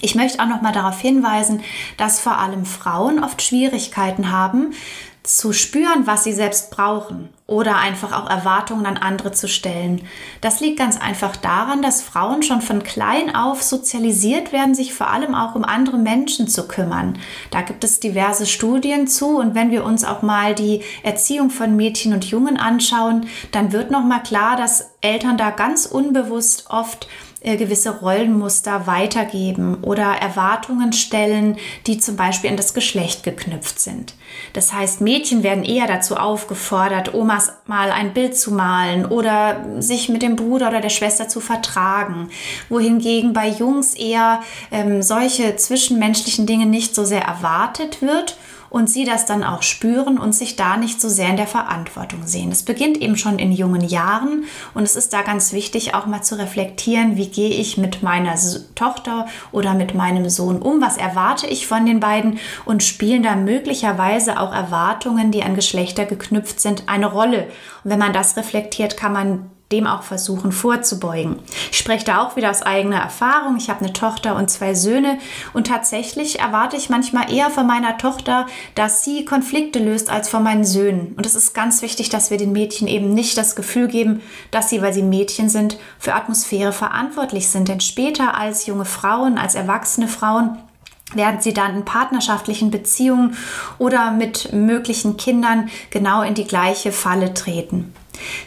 Ich 0.02 0.14
möchte 0.14 0.42
auch 0.42 0.46
noch 0.46 0.60
mal 0.60 0.72
darauf 0.72 1.00
hinweisen, 1.00 1.62
dass 1.96 2.20
vor 2.20 2.38
allem 2.38 2.66
Frauen 2.66 3.24
oft 3.24 3.40
Schwierigkeiten 3.40 4.30
haben, 4.30 4.74
zu 5.26 5.52
spüren, 5.52 6.06
was 6.06 6.25
sie 6.25 6.33
selbst 6.33 6.71
brauchen 6.71 7.28
oder 7.49 7.76
einfach 7.76 8.12
auch 8.12 8.28
Erwartungen 8.28 8.87
an 8.87 8.97
andere 8.97 9.33
zu 9.33 9.49
stellen. 9.49 10.02
Das 10.40 10.61
liegt 10.61 10.78
ganz 10.78 11.00
einfach 11.00 11.37
daran, 11.37 11.83
dass 11.83 12.02
Frauen 12.02 12.42
schon 12.42 12.61
von 12.61 12.83
klein 12.83 13.35
auf 13.35 13.62
sozialisiert 13.62 14.52
werden, 14.52 14.75
sich 14.75 14.95
vor 14.95 15.11
allem 15.11 15.35
auch 15.35 15.54
um 15.54 15.64
andere 15.64 15.99
Menschen 15.99 16.49
zu 16.49 16.66
kümmern. 16.68 17.18
Da 17.50 17.62
gibt 17.62 17.85
es 17.85 18.00
diverse 18.00 18.47
Studien 18.47 19.09
zu 19.09 19.38
und 19.38 19.54
wenn 19.54 19.71
wir 19.71 19.85
uns 19.85 20.04
auch 20.04 20.23
mal 20.23 20.54
die 20.54 20.83
Erziehung 21.02 21.50
von 21.50 21.76
Mädchen 21.76 22.12
und 22.12 22.25
Jungen 22.25 22.56
anschauen, 22.56 23.26
dann 23.52 23.73
wird 23.73 23.90
noch 23.90 24.04
mal 24.04 24.21
klar, 24.21 24.56
dass 24.56 24.92
Eltern 25.00 25.37
da 25.37 25.50
ganz 25.50 25.87
unbewusst 25.87 26.66
oft 26.68 27.09
gewisse 27.42 28.00
Rollenmuster 28.00 28.86
weitergeben 28.86 29.78
oder 29.82 30.04
Erwartungen 30.04 30.92
stellen, 30.92 31.56
die 31.86 31.98
zum 31.98 32.16
Beispiel 32.16 32.50
an 32.50 32.56
das 32.56 32.74
Geschlecht 32.74 33.22
geknüpft 33.22 33.78
sind. 33.78 34.14
Das 34.52 34.72
heißt, 34.72 35.00
Mädchen 35.00 35.42
werden 35.42 35.62
eher 35.62 35.86
dazu 35.86 36.16
aufgefordert, 36.16 37.14
Omas 37.14 37.52
mal 37.66 37.92
ein 37.92 38.14
Bild 38.14 38.36
zu 38.36 38.52
malen 38.52 39.06
oder 39.06 39.64
sich 39.78 40.08
mit 40.08 40.22
dem 40.22 40.36
Bruder 40.36 40.68
oder 40.68 40.80
der 40.80 40.88
Schwester 40.88 41.28
zu 41.28 41.40
vertragen, 41.40 42.30
wohingegen 42.68 43.32
bei 43.32 43.48
Jungs 43.48 43.94
eher 43.94 44.40
ähm, 44.72 45.02
solche 45.02 45.56
zwischenmenschlichen 45.56 46.46
Dinge 46.46 46.66
nicht 46.66 46.94
so 46.94 47.04
sehr 47.04 47.22
erwartet 47.22 48.02
wird 48.02 48.36
und 48.76 48.90
sie 48.90 49.06
das 49.06 49.25
dann 49.25 49.42
auch 49.42 49.62
spüren 49.62 50.18
und 50.18 50.35
sich 50.35 50.54
da 50.54 50.76
nicht 50.76 51.00
so 51.00 51.09
sehr 51.09 51.30
in 51.30 51.38
der 51.38 51.47
Verantwortung 51.47 52.26
sehen. 52.26 52.52
Es 52.52 52.62
beginnt 52.62 52.99
eben 52.99 53.16
schon 53.16 53.38
in 53.38 53.50
jungen 53.50 53.80
Jahren 53.80 54.45
und 54.75 54.83
es 54.83 54.97
ist 54.97 55.14
da 55.14 55.23
ganz 55.23 55.54
wichtig, 55.54 55.95
auch 55.95 56.04
mal 56.04 56.21
zu 56.21 56.38
reflektieren, 56.38 57.16
wie 57.16 57.28
gehe 57.28 57.49
ich 57.49 57.78
mit 57.78 58.02
meiner 58.02 58.35
Tochter 58.75 59.28
oder 59.50 59.73
mit 59.73 59.95
meinem 59.95 60.28
Sohn 60.28 60.61
um, 60.61 60.83
was 60.83 60.99
erwarte 60.99 61.47
ich 61.47 61.66
von 61.66 61.87
den 61.87 62.00
beiden 62.00 62.38
und 62.66 62.83
spielen 62.83 63.23
da 63.23 63.35
möglicherweise 63.35 64.38
auch 64.38 64.52
Erwartungen, 64.52 65.30
die 65.30 65.42
an 65.42 65.54
Geschlechter 65.54 66.04
geknüpft 66.04 66.61
sind, 66.61 66.83
eine 66.87 67.06
Rolle. 67.06 67.45
Und 67.83 67.90
wenn 67.92 67.99
man 67.99 68.12
das 68.12 68.37
reflektiert, 68.37 68.99
kann 68.99 69.14
man 69.14 69.50
dem 69.73 69.87
auch 69.87 70.02
versuchen 70.02 70.52
vorzubeugen. 70.52 71.40
Ich 71.73 71.78
spreche 71.78 72.04
da 72.04 72.23
auch 72.23 72.37
wieder 72.37 72.50
aus 72.50 72.62
eigener 72.62 72.99
Erfahrung. 73.00 73.56
Ich 73.56 73.68
habe 73.68 73.85
eine 73.85 73.92
Tochter 73.92 74.37
und 74.37 74.49
zwei 74.49 74.75
Söhne 74.75 75.18
und 75.54 75.66
tatsächlich 75.66 76.38
erwarte 76.38 76.76
ich 76.76 76.88
manchmal 76.88 77.32
eher 77.32 77.50
von 77.50 77.66
meiner 77.66 77.99
Tochter, 77.99 78.46
dass 78.76 79.02
sie 79.02 79.25
Konflikte 79.25 79.80
löst 79.80 80.08
als 80.08 80.28
von 80.28 80.44
meinen 80.44 80.64
Söhnen. 80.64 81.14
Und 81.16 81.26
es 81.26 81.35
ist 81.35 81.52
ganz 81.52 81.82
wichtig, 81.82 82.11
dass 82.11 82.30
wir 82.30 82.38
den 82.38 82.52
Mädchen 82.52 82.87
eben 82.87 83.12
nicht 83.12 83.37
das 83.37 83.56
Gefühl 83.56 83.88
geben, 83.88 84.23
dass 84.52 84.70
sie, 84.70 84.82
weil 84.82 84.92
sie 84.92 85.02
Mädchen 85.02 85.49
sind, 85.49 85.78
für 85.99 86.14
Atmosphäre 86.14 86.73
verantwortlich 86.73 87.49
sind. 87.49 87.68
Denn 87.68 87.80
später 87.80 88.38
als 88.38 88.66
junge 88.66 88.85
Frauen, 88.85 89.37
als 89.37 89.56
erwachsene 89.56 90.06
Frauen, 90.06 90.58
werden 91.14 91.40
sie 91.40 91.54
dann 91.54 91.76
in 91.76 91.85
partnerschaftlichen 91.85 92.70
Beziehungen 92.70 93.37
oder 93.78 94.11
mit 94.11 94.52
möglichen 94.52 95.16
Kindern 95.16 95.70
genau 95.90 96.23
in 96.23 96.35
die 96.35 96.46
gleiche 96.46 96.92
Falle 96.92 97.32
treten. 97.32 97.94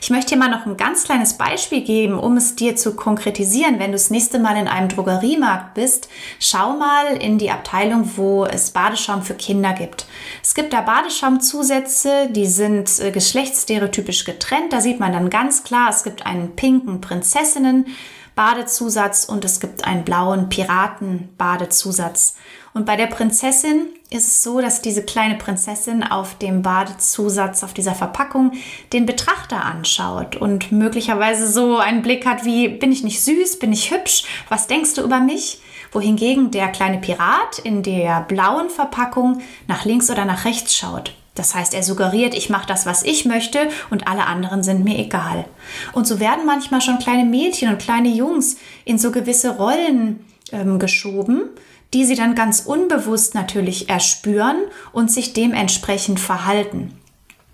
Ich 0.01 0.09
möchte 0.09 0.29
hier 0.29 0.37
mal 0.37 0.49
noch 0.49 0.65
ein 0.65 0.77
ganz 0.77 1.03
kleines 1.03 1.33
Beispiel 1.33 1.81
geben, 1.81 2.17
um 2.17 2.37
es 2.37 2.55
dir 2.55 2.75
zu 2.75 2.95
konkretisieren. 2.95 3.79
Wenn 3.79 3.91
du 3.91 3.97
das 3.97 4.09
nächste 4.09 4.39
Mal 4.39 4.57
in 4.57 4.67
einem 4.67 4.89
Drogeriemarkt 4.89 5.73
bist, 5.73 6.09
schau 6.39 6.77
mal 6.77 7.15
in 7.17 7.37
die 7.37 7.51
Abteilung, 7.51 8.11
wo 8.15 8.45
es 8.45 8.71
Badeschaum 8.71 9.23
für 9.23 9.35
Kinder 9.35 9.73
gibt. 9.73 10.05
Es 10.41 10.55
gibt 10.55 10.73
da 10.73 10.81
Badeschaumzusätze, 10.81 12.29
die 12.29 12.47
sind 12.47 12.99
äh, 12.99 13.11
geschlechtsstereotypisch 13.11 14.25
getrennt. 14.25 14.73
Da 14.73 14.81
sieht 14.81 14.99
man 14.99 15.13
dann 15.13 15.29
ganz 15.29 15.63
klar, 15.63 15.89
es 15.89 16.03
gibt 16.03 16.25
einen 16.25 16.55
pinken 16.55 17.01
Prinzessinnen. 17.01 17.85
Badezusatz 18.39 19.25
und 19.25 19.43
es 19.43 19.59
gibt 19.59 19.83
einen 19.83 20.05
blauen 20.05 20.47
Piraten-Badezusatz. 20.47 22.35
Und 22.73 22.85
bei 22.85 22.95
der 22.95 23.07
Prinzessin 23.07 23.87
ist 24.09 24.27
es 24.27 24.43
so, 24.43 24.61
dass 24.61 24.81
diese 24.81 25.03
kleine 25.03 25.35
Prinzessin 25.35 26.03
auf 26.03 26.37
dem 26.37 26.61
Badezusatz, 26.61 27.65
auf 27.65 27.73
dieser 27.73 27.95
Verpackung, 27.95 28.53
den 28.93 29.05
Betrachter 29.05 29.65
anschaut 29.65 30.37
und 30.37 30.71
möglicherweise 30.71 31.51
so 31.51 31.79
einen 31.79 32.01
Blick 32.01 32.25
hat 32.25 32.45
wie, 32.45 32.69
bin 32.69 32.93
ich 32.93 33.03
nicht 33.03 33.21
süß, 33.21 33.59
bin 33.59 33.73
ich 33.73 33.91
hübsch, 33.91 34.23
was 34.47 34.67
denkst 34.67 34.93
du 34.93 35.01
über 35.01 35.19
mich? 35.19 35.59
Wohingegen 35.91 36.49
der 36.49 36.69
kleine 36.69 36.99
Pirat 36.99 37.59
in 37.61 37.83
der 37.83 38.21
blauen 38.21 38.69
Verpackung 38.69 39.41
nach 39.67 39.83
links 39.83 40.09
oder 40.09 40.23
nach 40.23 40.45
rechts 40.45 40.77
schaut. 40.77 41.13
Das 41.39 41.55
heißt, 41.55 41.73
er 41.73 41.83
suggeriert, 41.83 42.33
ich 42.33 42.49
mache 42.49 42.67
das, 42.67 42.85
was 42.85 43.01
ich 43.01 43.23
möchte 43.23 43.69
und 43.89 44.09
alle 44.09 44.25
anderen 44.27 44.61
sind 44.61 44.83
mir 44.83 44.99
egal. 44.99 45.45
Und 45.93 46.05
so 46.05 46.19
werden 46.19 46.45
manchmal 46.45 46.81
schon 46.81 46.99
kleine 46.99 47.23
Mädchen 47.23 47.69
und 47.69 47.79
kleine 47.79 48.09
Jungs 48.09 48.57
in 48.83 48.99
so 48.99 49.09
gewisse 49.11 49.55
Rollen 49.55 50.19
ähm, 50.51 50.79
geschoben, 50.79 51.43
die 51.93 52.03
sie 52.03 52.15
dann 52.15 52.35
ganz 52.35 52.59
unbewusst 52.65 53.35
natürlich 53.35 53.87
erspüren 53.87 54.57
und 54.91 55.11
sich 55.11 55.31
dementsprechend 55.31 56.19
verhalten 56.19 56.98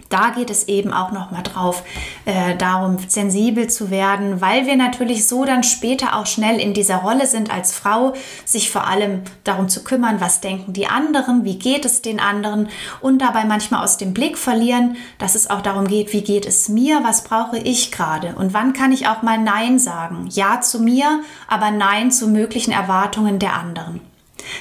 da 0.09 0.29
geht 0.29 0.49
es 0.49 0.67
eben 0.67 0.93
auch 0.93 1.11
noch 1.11 1.31
mal 1.31 1.41
drauf, 1.41 1.83
äh, 2.25 2.55
darum 2.55 2.97
sensibel 3.07 3.69
zu 3.69 3.89
werden, 3.89 4.41
weil 4.41 4.65
wir 4.65 4.75
natürlich 4.75 5.27
so 5.27 5.45
dann 5.45 5.63
später 5.63 6.15
auch 6.15 6.25
schnell 6.25 6.59
in 6.59 6.73
dieser 6.73 6.97
Rolle 6.97 7.27
sind 7.27 7.51
als 7.51 7.73
Frau, 7.73 8.13
sich 8.45 8.69
vor 8.69 8.87
allem 8.87 9.21
darum 9.43 9.67
zu 9.67 9.83
kümmern, 9.83 10.21
was 10.21 10.41
denken 10.41 10.73
die 10.73 10.87
anderen, 10.87 11.43
wie 11.43 11.57
geht 11.57 11.85
es 11.85 12.01
den 12.01 12.19
anderen 12.19 12.69
und 13.01 13.19
dabei 13.19 13.45
manchmal 13.45 13.83
aus 13.83 13.97
dem 13.97 14.13
Blick 14.13 14.37
verlieren, 14.37 14.97
dass 15.17 15.35
es 15.35 15.49
auch 15.49 15.61
darum 15.61 15.87
geht, 15.87 16.13
wie 16.13 16.21
geht 16.21 16.45
es 16.45 16.69
mir, 16.69 17.01
was 17.03 17.23
brauche 17.23 17.57
ich 17.57 17.91
gerade 17.91 18.35
und 18.35 18.53
wann 18.53 18.73
kann 18.73 18.91
ich 18.91 19.07
auch 19.07 19.21
mal 19.21 19.37
Nein 19.37 19.79
sagen, 19.79 20.27
ja 20.31 20.61
zu 20.61 20.79
mir, 20.79 21.21
aber 21.47 21.71
Nein 21.71 22.11
zu 22.11 22.27
möglichen 22.27 22.71
Erwartungen 22.71 23.39
der 23.39 23.53
anderen. 23.53 24.01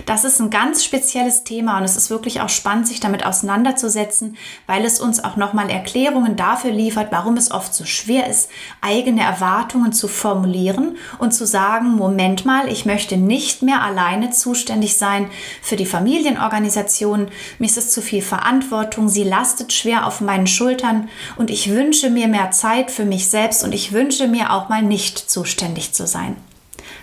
Das 0.06 0.24
ist 0.24 0.40
ein 0.40 0.50
ganz 0.50 0.84
spezielles 0.84 1.44
Thema 1.44 1.78
und 1.78 1.84
es 1.84 1.96
ist 1.96 2.10
wirklich 2.10 2.40
auch 2.40 2.48
spannend, 2.48 2.88
sich 2.88 3.00
damit 3.00 3.26
auseinanderzusetzen, 3.26 4.36
weil 4.66 4.84
es 4.84 5.00
uns 5.00 5.22
auch 5.22 5.36
nochmal 5.36 5.70
Erklärungen 5.70 6.36
dafür 6.36 6.70
liefert, 6.70 7.08
warum 7.10 7.36
es 7.36 7.50
oft 7.50 7.74
so 7.74 7.84
schwer 7.84 8.28
ist, 8.28 8.50
eigene 8.80 9.22
Erwartungen 9.22 9.92
zu 9.92 10.08
formulieren 10.08 10.96
und 11.18 11.32
zu 11.32 11.46
sagen, 11.46 11.90
Moment 11.90 12.44
mal, 12.44 12.68
ich 12.68 12.86
möchte 12.86 13.16
nicht 13.16 13.62
mehr 13.62 13.82
alleine 13.82 14.30
zuständig 14.30 14.96
sein 14.96 15.30
für 15.62 15.76
die 15.76 15.86
Familienorganisation, 15.86 17.28
mir 17.58 17.66
ist 17.66 17.78
es 17.78 17.90
zu 17.90 18.02
viel 18.02 18.22
Verantwortung, 18.22 19.08
sie 19.08 19.24
lastet 19.24 19.72
schwer 19.72 20.06
auf 20.06 20.20
meinen 20.20 20.46
Schultern 20.46 21.08
und 21.36 21.50
ich 21.50 21.70
wünsche 21.70 22.10
mir 22.10 22.28
mehr 22.28 22.50
Zeit 22.50 22.90
für 22.90 23.04
mich 23.04 23.28
selbst 23.28 23.64
und 23.64 23.72
ich 23.72 23.92
wünsche 23.92 24.28
mir 24.28 24.52
auch 24.52 24.68
mal 24.68 24.82
nicht 24.82 25.18
zuständig 25.18 25.92
zu 25.92 26.06
sein. 26.06 26.36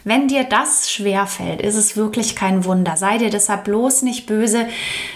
Wenn 0.03 0.27
dir 0.27 0.46
das 0.46 0.91
schwer 0.91 1.27
fällt, 1.27 1.62
ist 1.62 1.75
es 1.75 1.96
wirklich 1.96 2.36
kein 2.36 2.65
Wunder. 2.65 2.98
Sei 2.98 3.20
dir 3.20 3.29
deshalb 3.29 3.65
bloß 3.65 4.01
nicht 4.01 4.25
böse. 4.25 4.65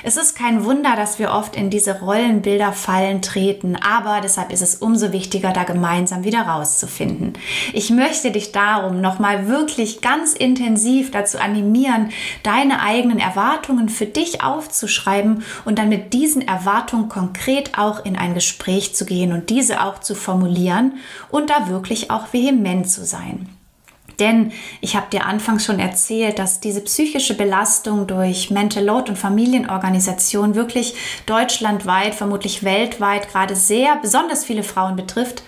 Es 0.04 0.16
ist 0.16 0.38
kein 0.38 0.64
Wunder, 0.64 0.96
dass 0.96 1.18
wir 1.18 1.32
oft 1.32 1.56
in 1.56 1.72
diese 1.72 2.02
Rollenbilder 2.02 2.72
fallen 2.72 3.24
treten, 3.24 3.76
aber 3.76 4.22
deshalb 4.22 4.52
ist 4.52 4.62
es 4.62 4.76
umso 4.76 5.12
wichtiger, 5.12 5.54
da 5.54 5.64
gemeinsam 5.64 6.24
wieder 6.24 6.44
rauszufinden. 6.44 7.34
Ich 7.74 7.90
möchte 7.90 8.30
dich 8.30 8.52
darum 8.52 9.02
nochmal 9.02 9.48
wirklich 9.48 10.02
ganz 10.02 10.34
intensiv 10.34 11.10
dazu 11.10 11.40
animieren, 11.40 12.12
deine 12.44 12.82
eigenen 12.82 13.18
Erwartungen 13.18 13.90
für 13.90 14.06
dich 14.06 14.44
aufzuschreiben 14.44 15.44
und 15.66 15.80
dann 15.80 15.90
mit 15.90 16.14
diesen 16.14 16.48
Erwartungen 16.48 17.10
konkret 17.10 17.76
auch 17.76 18.06
in 18.06 18.16
ein 18.16 18.36
Gespräch 18.36 18.96
zu 18.96 19.06
gehen 19.06 19.32
und 19.32 19.50
diese 19.50 19.84
auch 19.84 20.00
zu 20.00 20.14
formulieren 20.14 21.00
und 21.32 21.50
da 21.50 21.70
wirklich 21.70 22.12
auch 22.12 22.34
vehement 22.34 22.88
zu 22.88 23.04
sein. 23.04 23.55
Denn 24.20 24.52
ich 24.82 24.96
habe 24.96 25.08
dir 25.12 25.26
anfangs 25.26 25.66
schon 25.66 25.80
erzählt, 25.80 26.40
dass 26.40 26.60
diese 26.60 26.82
psychische 26.82 27.36
Belastung 27.36 28.08
durch 28.08 28.50
Mental 28.52 28.84
Load 28.84 29.10
und 29.12 29.18
Familienorganisation 29.18 30.56
wirklich 30.56 30.96
deutschlandweit, 31.26 32.16
vermutlich 32.16 32.64
weltweit 32.64 33.30
gerade 33.30 33.56
sehr 33.56 33.98
besonders 34.02 34.46
viele 34.46 34.64
Frauen 34.64 34.96
betrifft 34.96 35.44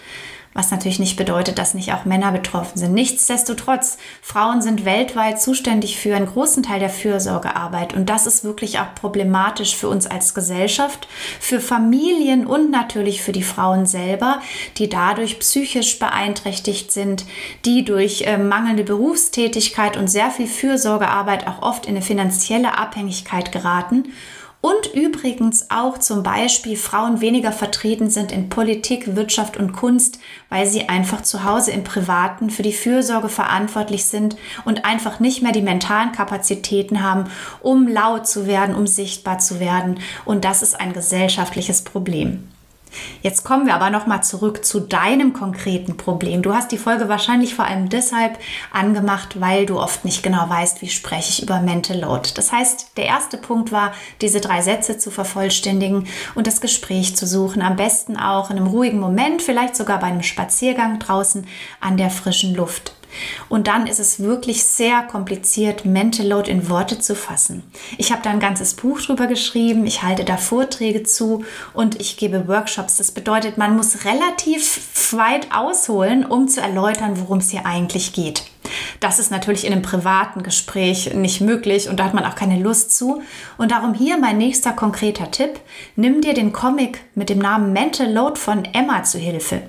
was 0.57 0.71
natürlich 0.71 0.97
nicht 0.97 1.17
bedeutet, 1.17 1.59
dass 1.59 1.75
nicht 1.75 1.93
auch 1.93 2.05
Männer 2.05 2.31
betroffen 2.31 2.79
sind. 2.79 2.95
Nichtsdestotrotz, 2.95 3.99
Frauen 4.23 4.63
sind 4.63 4.85
weltweit 4.85 5.39
zuständig 5.39 5.99
für 5.99 6.15
einen 6.15 6.25
großen 6.25 6.63
Teil 6.63 6.79
der 6.79 6.89
Fürsorgearbeit 6.89 7.93
und 7.93 8.09
das 8.09 8.25
ist 8.25 8.43
wirklich 8.43 8.79
auch 8.79 8.95
problematisch 8.95 9.75
für 9.75 9.87
uns 9.87 10.07
als 10.07 10.33
Gesellschaft, 10.33 11.07
für 11.39 11.59
Familien 11.59 12.47
und 12.47 12.71
natürlich 12.71 13.21
für 13.21 13.33
die 13.33 13.43
Frauen 13.43 13.85
selber, 13.85 14.41
die 14.77 14.89
dadurch 14.89 15.37
psychisch 15.37 15.99
beeinträchtigt 15.99 16.91
sind, 16.91 17.25
die 17.63 17.85
durch 17.85 18.23
äh, 18.23 18.39
mangelnde 18.39 18.83
Berufstätigkeit 18.83 19.95
und 19.95 20.07
sehr 20.07 20.31
viel 20.31 20.47
Fürsorgearbeit 20.47 21.45
auch 21.45 21.61
oft 21.61 21.85
in 21.85 21.91
eine 21.91 22.01
finanzielle 22.01 22.79
Abhängigkeit 22.79 23.51
geraten 23.51 24.05
und 24.59 24.93
übrigens 24.93 25.69
auch 25.69 25.97
zum 25.99 26.23
Beispiel 26.23 26.75
Frauen 26.75 27.21
weniger 27.21 27.51
vertreten 27.51 28.09
sind 28.09 28.31
in 28.31 28.49
Politik, 28.49 29.15
Wirtschaft 29.15 29.55
und 29.55 29.71
Kunst, 29.71 30.19
weil 30.49 30.65
sie 30.65 30.89
einfach 30.89 31.21
zu 31.21 31.43
Hause 31.43 31.71
im 31.71 31.83
Privaten 31.83 32.49
für 32.49 32.63
die 32.63 32.73
Fürsorge 32.73 33.29
verantwortlich 33.29 34.05
sind 34.05 34.35
und 34.65 34.83
einfach 34.83 35.19
nicht 35.19 35.43
mehr 35.43 35.51
die 35.51 35.61
mentalen 35.61 36.11
Kapazitäten 36.11 37.03
haben, 37.03 37.25
um 37.61 37.87
laut 37.87 38.27
zu 38.27 38.47
werden, 38.47 38.75
um 38.75 38.87
sichtbar 38.87 39.39
zu 39.39 39.59
werden. 39.59 39.99
Und 40.25 40.43
das 40.43 40.63
ist 40.63 40.79
ein 40.79 40.91
gesellschaftliches 40.91 41.83
Problem. 41.83 42.47
Jetzt 43.21 43.43
kommen 43.43 43.65
wir 43.65 43.75
aber 43.75 43.89
nochmal 43.89 44.23
zurück 44.23 44.65
zu 44.65 44.79
deinem 44.79 45.33
konkreten 45.33 45.97
Problem. 45.97 46.41
Du 46.41 46.53
hast 46.53 46.71
die 46.71 46.77
Folge 46.77 47.09
wahrscheinlich 47.09 47.55
vor 47.55 47.65
allem 47.65 47.89
deshalb 47.89 48.39
angemacht, 48.71 49.39
weil 49.39 49.65
du 49.65 49.79
oft 49.79 50.05
nicht 50.05 50.23
genau 50.23 50.49
weißt, 50.49 50.81
wie 50.81 50.89
spreche 50.89 51.29
ich 51.29 51.43
über 51.43 51.61
Mental 51.61 51.99
Load. 51.99 52.29
Das 52.35 52.51
heißt, 52.51 52.97
der 52.97 53.05
erste 53.05 53.37
Punkt 53.37 53.71
war, 53.71 53.93
diese 54.21 54.41
drei 54.41 54.61
Sätze 54.61 54.97
zu 54.97 55.11
vervollständigen 55.11 56.07
und 56.35 56.47
das 56.47 56.61
Gespräch 56.61 57.15
zu 57.15 57.25
suchen. 57.25 57.61
Am 57.61 57.75
besten 57.75 58.17
auch 58.17 58.49
in 58.49 58.57
einem 58.57 58.67
ruhigen 58.67 58.99
Moment, 58.99 59.41
vielleicht 59.41 59.75
sogar 59.75 59.99
bei 59.99 60.07
einem 60.07 60.23
Spaziergang 60.23 60.99
draußen 60.99 61.47
an 61.79 61.97
der 61.97 62.09
frischen 62.09 62.55
Luft. 62.55 62.96
Und 63.49 63.67
dann 63.67 63.87
ist 63.87 63.99
es 63.99 64.19
wirklich 64.19 64.63
sehr 64.63 65.03
kompliziert, 65.03 65.85
Mental 65.85 66.27
Load 66.27 66.49
in 66.49 66.69
Worte 66.69 66.99
zu 66.99 67.15
fassen. 67.15 67.63
Ich 67.97 68.11
habe 68.11 68.21
da 68.21 68.29
ein 68.29 68.39
ganzes 68.39 68.73
Buch 68.73 69.01
drüber 69.01 69.27
geschrieben, 69.27 69.85
ich 69.85 70.03
halte 70.03 70.23
da 70.23 70.37
Vorträge 70.37 71.03
zu 71.03 71.45
und 71.73 71.99
ich 71.99 72.17
gebe 72.17 72.47
Workshops. 72.47 72.97
Das 72.97 73.11
bedeutet, 73.11 73.57
man 73.57 73.75
muss 73.75 74.05
relativ 74.05 75.13
weit 75.13 75.47
ausholen, 75.53 76.25
um 76.25 76.47
zu 76.47 76.61
erläutern, 76.61 77.19
worum 77.19 77.39
es 77.39 77.51
hier 77.51 77.65
eigentlich 77.65 78.13
geht. 78.13 78.43
Das 78.99 79.19
ist 79.19 79.31
natürlich 79.31 79.65
in 79.65 79.73
einem 79.73 79.81
privaten 79.81 80.43
Gespräch 80.43 81.13
nicht 81.13 81.41
möglich 81.41 81.89
und 81.89 81.99
da 81.99 82.05
hat 82.05 82.13
man 82.13 82.25
auch 82.25 82.35
keine 82.35 82.59
Lust 82.59 82.97
zu. 82.97 83.21
Und 83.57 83.71
darum 83.71 83.93
hier 83.93 84.17
mein 84.17 84.37
nächster 84.37 84.73
konkreter 84.73 85.31
Tipp. 85.31 85.59
Nimm 85.95 86.21
dir 86.21 86.33
den 86.33 86.53
Comic 86.53 87.01
mit 87.15 87.29
dem 87.29 87.39
Namen 87.39 87.73
Mental 87.73 88.11
Load 88.11 88.39
von 88.39 88.65
Emma 88.65 89.03
zu 89.03 89.17
Hilfe. 89.17 89.61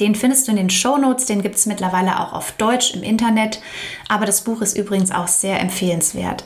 Den 0.00 0.14
findest 0.14 0.46
du 0.46 0.50
in 0.50 0.56
den 0.56 0.70
Show 0.70 0.96
Notes, 0.96 1.26
den 1.26 1.42
gibt 1.42 1.54
es 1.54 1.66
mittlerweile 1.66 2.20
auch 2.20 2.32
auf 2.32 2.52
Deutsch 2.52 2.94
im 2.94 3.02
Internet, 3.02 3.60
aber 4.08 4.26
das 4.26 4.42
Buch 4.42 4.60
ist 4.60 4.76
übrigens 4.76 5.12
auch 5.12 5.28
sehr 5.28 5.60
empfehlenswert. 5.60 6.44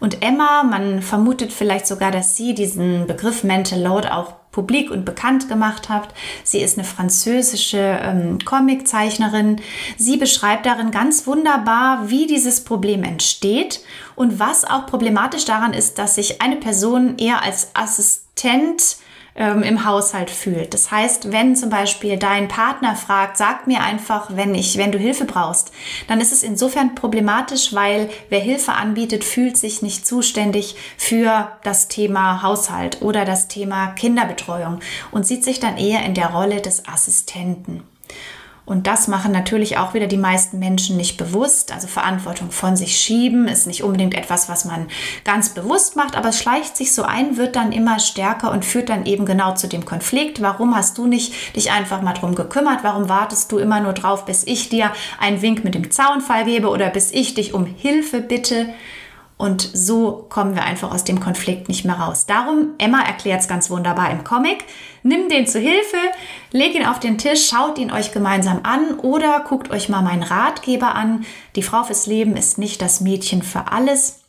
Und 0.00 0.22
Emma, 0.22 0.62
man 0.62 1.02
vermutet 1.02 1.52
vielleicht 1.52 1.86
sogar, 1.86 2.10
dass 2.10 2.36
sie 2.36 2.54
diesen 2.54 3.06
Begriff 3.06 3.44
Mental 3.44 3.80
Load 3.80 4.08
auch 4.08 4.34
publik 4.50 4.90
und 4.90 5.04
bekannt 5.04 5.48
gemacht 5.48 5.88
hat. 5.88 6.08
Sie 6.42 6.58
ist 6.60 6.78
eine 6.78 6.86
französische 6.86 7.78
ähm, 7.78 8.38
Comiczeichnerin. 8.44 9.60
Sie 9.96 10.16
beschreibt 10.16 10.66
darin 10.66 10.90
ganz 10.90 11.26
wunderbar, 11.26 12.10
wie 12.10 12.26
dieses 12.26 12.64
Problem 12.64 13.04
entsteht 13.04 13.80
und 14.16 14.38
was 14.40 14.64
auch 14.64 14.86
problematisch 14.86 15.44
daran 15.44 15.74
ist, 15.74 15.98
dass 15.98 16.16
sich 16.16 16.40
eine 16.42 16.56
Person 16.56 17.18
eher 17.18 17.42
als 17.44 17.70
Assistent 17.74 18.96
ähm, 19.38 19.62
im 19.62 19.84
Haushalt 19.86 20.30
fühlt. 20.30 20.74
Das 20.74 20.90
heißt, 20.90 21.32
wenn 21.32 21.56
zum 21.56 21.70
Beispiel 21.70 22.18
dein 22.18 22.48
Partner 22.48 22.96
fragt, 22.96 23.38
sag 23.38 23.66
mir 23.66 23.80
einfach, 23.80 24.36
wenn 24.36 24.54
ich, 24.54 24.76
wenn 24.76 24.92
du 24.92 24.98
Hilfe 24.98 25.24
brauchst, 25.24 25.72
dann 26.08 26.20
ist 26.20 26.32
es 26.32 26.42
insofern 26.42 26.94
problematisch, 26.94 27.72
weil 27.72 28.10
wer 28.28 28.40
Hilfe 28.40 28.72
anbietet, 28.72 29.24
fühlt 29.24 29.56
sich 29.56 29.80
nicht 29.80 30.06
zuständig 30.06 30.76
für 30.96 31.52
das 31.62 31.88
Thema 31.88 32.42
Haushalt 32.42 33.00
oder 33.00 33.24
das 33.24 33.48
Thema 33.48 33.92
Kinderbetreuung 33.92 34.80
und 35.12 35.26
sieht 35.26 35.44
sich 35.44 35.60
dann 35.60 35.76
eher 35.78 36.04
in 36.04 36.14
der 36.14 36.28
Rolle 36.28 36.60
des 36.60 36.86
Assistenten. 36.88 37.84
Und 38.68 38.86
das 38.86 39.08
machen 39.08 39.32
natürlich 39.32 39.78
auch 39.78 39.94
wieder 39.94 40.08
die 40.08 40.18
meisten 40.18 40.58
Menschen 40.58 40.98
nicht 40.98 41.16
bewusst. 41.16 41.72
Also 41.72 41.86
Verantwortung 41.86 42.50
von 42.50 42.76
sich 42.76 42.98
schieben 42.98 43.48
ist 43.48 43.66
nicht 43.66 43.82
unbedingt 43.82 44.12
etwas, 44.12 44.50
was 44.50 44.66
man 44.66 44.88
ganz 45.24 45.48
bewusst 45.48 45.96
macht, 45.96 46.14
aber 46.14 46.28
es 46.28 46.38
schleicht 46.38 46.76
sich 46.76 46.92
so 46.92 47.02
ein, 47.02 47.38
wird 47.38 47.56
dann 47.56 47.72
immer 47.72 47.98
stärker 47.98 48.50
und 48.50 48.66
führt 48.66 48.90
dann 48.90 49.06
eben 49.06 49.24
genau 49.24 49.54
zu 49.54 49.68
dem 49.68 49.86
Konflikt. 49.86 50.42
Warum 50.42 50.76
hast 50.76 50.98
du 50.98 51.06
nicht 51.06 51.56
dich 51.56 51.72
einfach 51.72 52.02
mal 52.02 52.12
drum 52.12 52.34
gekümmert? 52.34 52.80
Warum 52.82 53.08
wartest 53.08 53.50
du 53.52 53.56
immer 53.56 53.80
nur 53.80 53.94
drauf, 53.94 54.26
bis 54.26 54.46
ich 54.46 54.68
dir 54.68 54.92
einen 55.18 55.40
Wink 55.40 55.64
mit 55.64 55.74
dem 55.74 55.90
Zaunfall 55.90 56.44
gebe 56.44 56.68
oder 56.68 56.90
bis 56.90 57.10
ich 57.10 57.32
dich 57.32 57.54
um 57.54 57.64
Hilfe 57.64 58.20
bitte? 58.20 58.68
Und 59.38 59.62
so 59.62 60.26
kommen 60.28 60.56
wir 60.56 60.64
einfach 60.64 60.92
aus 60.92 61.04
dem 61.04 61.20
Konflikt 61.20 61.68
nicht 61.68 61.84
mehr 61.84 61.94
raus. 61.94 62.26
Darum, 62.26 62.74
Emma 62.78 63.02
erklärt 63.02 63.40
es 63.40 63.48
ganz 63.48 63.70
wunderbar 63.70 64.10
im 64.10 64.24
Comic. 64.24 64.64
Nimm 65.04 65.28
den 65.28 65.46
zu 65.46 65.60
Hilfe, 65.60 65.96
leg 66.50 66.74
ihn 66.74 66.84
auf 66.84 66.98
den 66.98 67.18
Tisch, 67.18 67.48
schaut 67.48 67.78
ihn 67.78 67.92
euch 67.92 68.12
gemeinsam 68.12 68.60
an 68.64 68.98
oder 68.98 69.44
guckt 69.48 69.70
euch 69.70 69.88
mal 69.88 70.02
meinen 70.02 70.24
Ratgeber 70.24 70.96
an. 70.96 71.24
Die 71.54 71.62
Frau 71.62 71.84
fürs 71.84 72.06
Leben 72.06 72.36
ist 72.36 72.58
nicht 72.58 72.82
das 72.82 73.00
Mädchen 73.00 73.42
für 73.42 73.70
alles. 73.70 74.20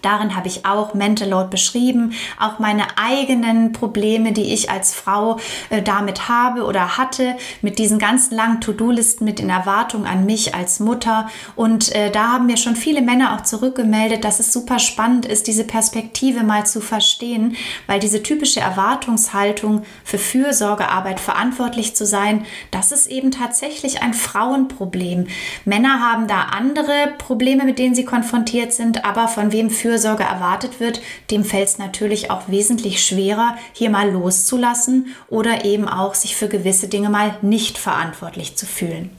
Darin 0.00 0.34
habe 0.34 0.48
ich 0.48 0.64
auch 0.64 0.94
Mental 0.94 1.28
Load 1.28 1.48
beschrieben, 1.50 2.14
auch 2.40 2.58
meine 2.58 2.84
eigenen 2.96 3.72
Probleme, 3.72 4.32
die 4.32 4.52
ich 4.52 4.70
als 4.70 4.94
Frau 4.94 5.38
äh, 5.70 5.82
damit 5.82 6.28
habe 6.28 6.64
oder 6.64 6.96
hatte, 6.96 7.36
mit 7.60 7.78
diesen 7.78 7.98
ganzen 7.98 8.34
langen 8.34 8.60
To-Do-Listen, 8.60 9.24
mit 9.24 9.38
den 9.38 9.50
Erwartungen 9.50 10.06
an 10.06 10.24
mich 10.24 10.54
als 10.54 10.80
Mutter. 10.80 11.28
Und 11.56 11.94
äh, 11.94 12.10
da 12.10 12.32
haben 12.32 12.46
mir 12.46 12.56
schon 12.56 12.74
viele 12.74 13.02
Männer 13.02 13.34
auch 13.34 13.42
zurückgemeldet, 13.42 14.24
dass 14.24 14.40
es 14.40 14.52
super 14.52 14.78
spannend 14.78 15.26
ist, 15.26 15.46
diese 15.46 15.64
Perspektive 15.64 16.42
mal 16.42 16.64
zu 16.66 16.80
verstehen, 16.80 17.56
weil 17.86 18.00
diese 18.00 18.22
typische 18.22 18.60
Erwartungshaltung 18.60 19.82
für 20.04 20.18
Fürsorgearbeit 20.18 21.20
verantwortlich 21.20 21.94
zu 21.94 22.06
sein, 22.06 22.46
das 22.70 22.92
ist 22.92 23.08
eben 23.08 23.30
tatsächlich 23.30 24.02
ein 24.02 24.14
Frauenproblem. 24.14 25.26
Männer 25.64 26.00
haben 26.00 26.26
da 26.26 26.42
andere 26.52 27.14
Probleme, 27.18 27.64
mit 27.64 27.78
denen 27.78 27.94
sie 27.94 28.04
konfrontiert 28.04 28.72
sind, 28.72 29.04
aber 29.04 29.28
von 29.28 29.52
wem 29.52 29.70
Fürsorge 29.82 30.22
erwartet 30.22 30.78
wird, 30.78 31.00
dem 31.32 31.44
fällt 31.44 31.68
es 31.68 31.78
natürlich 31.78 32.30
auch 32.30 32.48
wesentlich 32.48 33.04
schwerer, 33.04 33.56
hier 33.72 33.90
mal 33.90 34.10
loszulassen 34.10 35.08
oder 35.28 35.64
eben 35.64 35.88
auch 35.88 36.14
sich 36.14 36.36
für 36.36 36.48
gewisse 36.48 36.86
Dinge 36.86 37.10
mal 37.10 37.36
nicht 37.42 37.78
verantwortlich 37.78 38.56
zu 38.56 38.64
fühlen. 38.64 39.10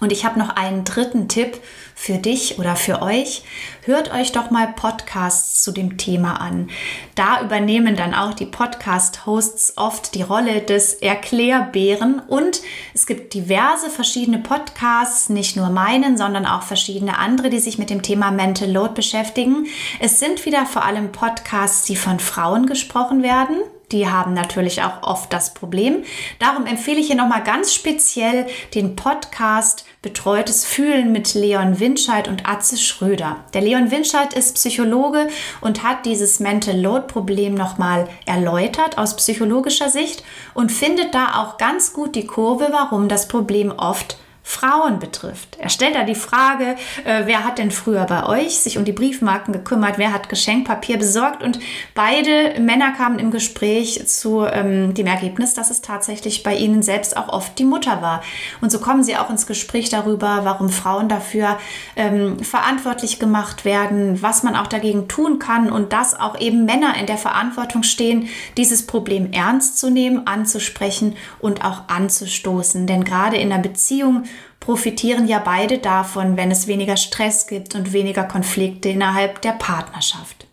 Und 0.00 0.12
ich 0.12 0.24
habe 0.24 0.38
noch 0.38 0.50
einen 0.50 0.84
dritten 0.84 1.28
Tipp 1.28 1.58
für 1.94 2.18
dich 2.18 2.58
oder 2.58 2.76
für 2.76 3.02
euch. 3.02 3.42
Hört 3.84 4.12
euch 4.12 4.32
doch 4.32 4.50
mal 4.50 4.68
Podcasts 4.68 5.62
zu 5.62 5.72
dem 5.72 5.98
Thema 5.98 6.40
an. 6.40 6.70
Da 7.14 7.42
übernehmen 7.42 7.96
dann 7.96 8.14
auch 8.14 8.34
die 8.34 8.46
Podcast-Hosts 8.46 9.74
oft 9.76 10.14
die 10.14 10.22
Rolle 10.22 10.60
des 10.60 10.94
Erklärbären 10.94 12.20
und 12.20 12.60
es 12.94 13.06
gibt 13.06 13.34
diverse 13.34 13.90
verschiedene 13.90 14.38
Podcasts, 14.38 15.28
nicht 15.28 15.56
nur 15.56 15.70
meinen, 15.70 16.16
sondern 16.16 16.46
auch 16.46 16.62
verschiedene 16.62 17.18
andere, 17.18 17.50
die 17.50 17.60
sich 17.60 17.78
mit 17.78 17.90
dem 17.90 18.02
Thema 18.02 18.30
Mental 18.30 18.70
Load 18.70 18.94
beschäftigen. 18.94 19.66
Es 20.00 20.18
sind 20.18 20.44
wieder 20.46 20.66
vor 20.66 20.84
allem 20.84 21.12
Podcasts, 21.12 21.86
die 21.86 21.96
von 21.96 22.20
Frauen 22.20 22.66
gesprochen 22.66 23.22
werden 23.22 23.56
die 23.92 24.08
haben 24.08 24.34
natürlich 24.34 24.82
auch 24.82 25.02
oft 25.02 25.32
das 25.32 25.54
Problem. 25.54 26.02
Darum 26.38 26.66
empfehle 26.66 26.98
ich 26.98 27.06
hier 27.08 27.16
nochmal 27.16 27.42
ganz 27.42 27.74
speziell 27.74 28.46
den 28.74 28.96
Podcast 28.96 29.84
Betreutes 30.02 30.64
Fühlen 30.64 31.12
mit 31.12 31.34
Leon 31.34 31.78
Winscheid 31.78 32.26
und 32.26 32.48
Atze 32.48 32.76
Schröder. 32.76 33.44
Der 33.54 33.60
Leon 33.60 33.92
Winscheid 33.92 34.34
ist 34.34 34.56
Psychologe 34.56 35.28
und 35.60 35.84
hat 35.84 36.06
dieses 36.06 36.40
Mental 36.40 36.76
Load 36.76 37.06
Problem 37.06 37.54
nochmal 37.54 38.08
erläutert 38.26 38.98
aus 38.98 39.14
psychologischer 39.16 39.90
Sicht 39.90 40.24
und 40.54 40.72
findet 40.72 41.14
da 41.14 41.40
auch 41.40 41.56
ganz 41.56 41.92
gut 41.92 42.16
die 42.16 42.26
Kurve, 42.26 42.70
warum 42.72 43.06
das 43.06 43.28
Problem 43.28 43.70
oft 43.70 44.16
Frauen 44.44 44.98
betrifft. 44.98 45.56
Er 45.60 45.68
stellt 45.68 45.94
da 45.94 46.02
die 46.02 46.16
Frage, 46.16 46.76
äh, 47.04 47.22
wer 47.26 47.44
hat 47.44 47.58
denn 47.58 47.70
früher 47.70 48.04
bei 48.04 48.26
euch 48.26 48.58
sich 48.58 48.76
um 48.76 48.84
die 48.84 48.92
Briefmarken 48.92 49.52
gekümmert, 49.52 49.98
wer 49.98 50.12
hat 50.12 50.28
Geschenkpapier 50.28 50.98
besorgt 50.98 51.44
und 51.44 51.60
beide 51.94 52.60
Männer 52.60 52.92
kamen 52.92 53.20
im 53.20 53.30
Gespräch 53.30 54.06
zu 54.08 54.44
ähm, 54.44 54.94
dem 54.94 55.06
Ergebnis, 55.06 55.54
dass 55.54 55.70
es 55.70 55.80
tatsächlich 55.80 56.42
bei 56.42 56.56
ihnen 56.56 56.82
selbst 56.82 57.16
auch 57.16 57.28
oft 57.28 57.56
die 57.58 57.64
Mutter 57.64 58.02
war. 58.02 58.22
Und 58.60 58.72
so 58.72 58.80
kommen 58.80 59.04
sie 59.04 59.16
auch 59.16 59.30
ins 59.30 59.46
Gespräch 59.46 59.90
darüber, 59.90 60.40
warum 60.42 60.70
Frauen 60.70 61.08
dafür 61.08 61.58
ähm, 61.94 62.40
verantwortlich 62.40 63.20
gemacht 63.20 63.64
werden, 63.64 64.22
was 64.22 64.42
man 64.42 64.56
auch 64.56 64.66
dagegen 64.66 65.06
tun 65.06 65.38
kann 65.38 65.70
und 65.70 65.92
dass 65.92 66.18
auch 66.18 66.38
eben 66.40 66.64
Männer 66.64 66.96
in 66.98 67.06
der 67.06 67.18
Verantwortung 67.18 67.84
stehen, 67.84 68.28
dieses 68.56 68.86
Problem 68.86 69.32
ernst 69.32 69.78
zu 69.78 69.88
nehmen, 69.88 70.26
anzusprechen 70.26 71.14
und 71.38 71.64
auch 71.64 71.88
anzustoßen. 71.88 72.88
Denn 72.88 73.04
gerade 73.04 73.36
in 73.36 73.52
einer 73.52 73.62
Beziehung 73.62 74.24
profitieren 74.62 75.26
ja 75.26 75.40
beide 75.40 75.78
davon, 75.78 76.36
wenn 76.36 76.52
es 76.52 76.68
weniger 76.68 76.96
Stress 76.96 77.48
gibt 77.48 77.74
und 77.74 77.92
weniger 77.92 78.22
Konflikte 78.22 78.90
innerhalb 78.90 79.42
der 79.42 79.52
Partnerschaft. 79.52 80.46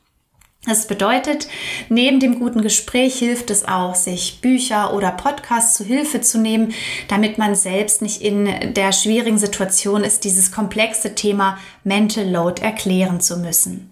Das 0.66 0.88
bedeutet, 0.88 1.48
neben 1.90 2.20
dem 2.20 2.40
guten 2.40 2.62
Gespräch 2.62 3.20
hilft 3.20 3.52
es 3.52 3.66
auch, 3.68 3.94
sich 3.94 4.42
Bücher 4.42 4.94
oder 4.94 5.12
Podcasts 5.12 5.78
zu 5.78 5.86
Hilfe 5.86 6.22
zu 6.22 6.40
nehmen, 6.40 6.74
damit 7.08 7.38
man 7.38 7.54
selbst 7.54 8.02
nicht 8.02 8.22
in 8.22 8.74
der 8.74 8.92
schwierigen 8.92 9.38
Situation 9.38 10.04
ist, 10.04 10.24
dieses 10.24 10.52
komplexe 10.52 11.14
Thema 11.14 11.60
Mental 11.84 12.28
Load 12.28 12.62
erklären 12.62 13.22
zu 13.22 13.38
müssen. 13.38 13.92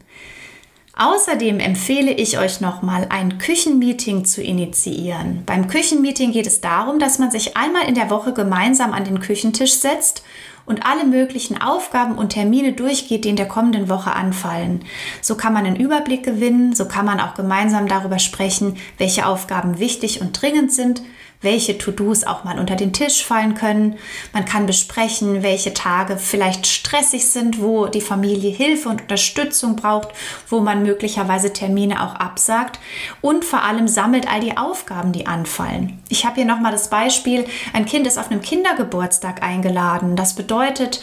Außerdem 0.99 1.59
empfehle 1.59 2.11
ich 2.11 2.39
euch 2.39 2.59
nochmal 2.59 3.05
ein 3.09 3.37
Küchenmeeting 3.37 4.25
zu 4.25 4.41
initiieren. 4.41 5.43
Beim 5.45 5.67
Küchenmeeting 5.67 6.31
geht 6.31 6.47
es 6.47 6.59
darum, 6.59 6.97
dass 6.97 7.19
man 7.19 7.29
sich 7.29 7.55
einmal 7.55 7.87
in 7.87 7.93
der 7.93 8.09
Woche 8.09 8.33
gemeinsam 8.33 8.93
an 8.93 9.03
den 9.03 9.19
Küchentisch 9.19 9.73
setzt 9.73 10.23
und 10.65 10.87
alle 10.87 11.05
möglichen 11.05 11.61
Aufgaben 11.61 12.17
und 12.17 12.29
Termine 12.29 12.73
durchgeht, 12.73 13.25
die 13.25 13.29
in 13.29 13.35
der 13.35 13.47
kommenden 13.47 13.89
Woche 13.89 14.13
anfallen. 14.13 14.85
So 15.21 15.35
kann 15.35 15.53
man 15.53 15.67
einen 15.67 15.75
Überblick 15.75 16.23
gewinnen, 16.23 16.73
so 16.73 16.87
kann 16.87 17.05
man 17.05 17.19
auch 17.19 17.35
gemeinsam 17.35 17.87
darüber 17.87 18.17
sprechen, 18.17 18.77
welche 18.97 19.27
Aufgaben 19.27 19.77
wichtig 19.77 20.19
und 20.19 20.41
dringend 20.41 20.73
sind 20.73 21.03
welche 21.41 21.77
To-Dos 21.77 22.23
auch 22.23 22.43
mal 22.43 22.59
unter 22.59 22.75
den 22.75 22.93
Tisch 22.93 23.23
fallen 23.23 23.55
können. 23.55 23.97
Man 24.33 24.45
kann 24.45 24.65
besprechen, 24.65 25.43
welche 25.43 25.73
Tage 25.73 26.17
vielleicht 26.17 26.65
stressig 26.65 27.27
sind, 27.27 27.61
wo 27.61 27.87
die 27.87 28.01
Familie 28.01 28.49
Hilfe 28.49 28.89
und 28.89 29.01
Unterstützung 29.01 29.75
braucht, 29.75 30.09
wo 30.49 30.59
man 30.59 30.83
möglicherweise 30.83 31.53
Termine 31.53 32.03
auch 32.03 32.15
absagt 32.15 32.79
und 33.21 33.45
vor 33.45 33.63
allem 33.63 33.87
sammelt 33.87 34.31
all 34.31 34.39
die 34.39 34.57
Aufgaben, 34.57 35.11
die 35.11 35.27
anfallen. 35.27 35.99
Ich 36.09 36.25
habe 36.25 36.35
hier 36.35 36.45
nochmal 36.45 36.71
das 36.71 36.89
Beispiel, 36.89 37.45
ein 37.73 37.85
Kind 37.85 38.07
ist 38.07 38.17
auf 38.17 38.31
einem 38.31 38.41
Kindergeburtstag 38.41 39.43
eingeladen. 39.43 40.15
Das 40.15 40.33
bedeutet, 40.33 41.01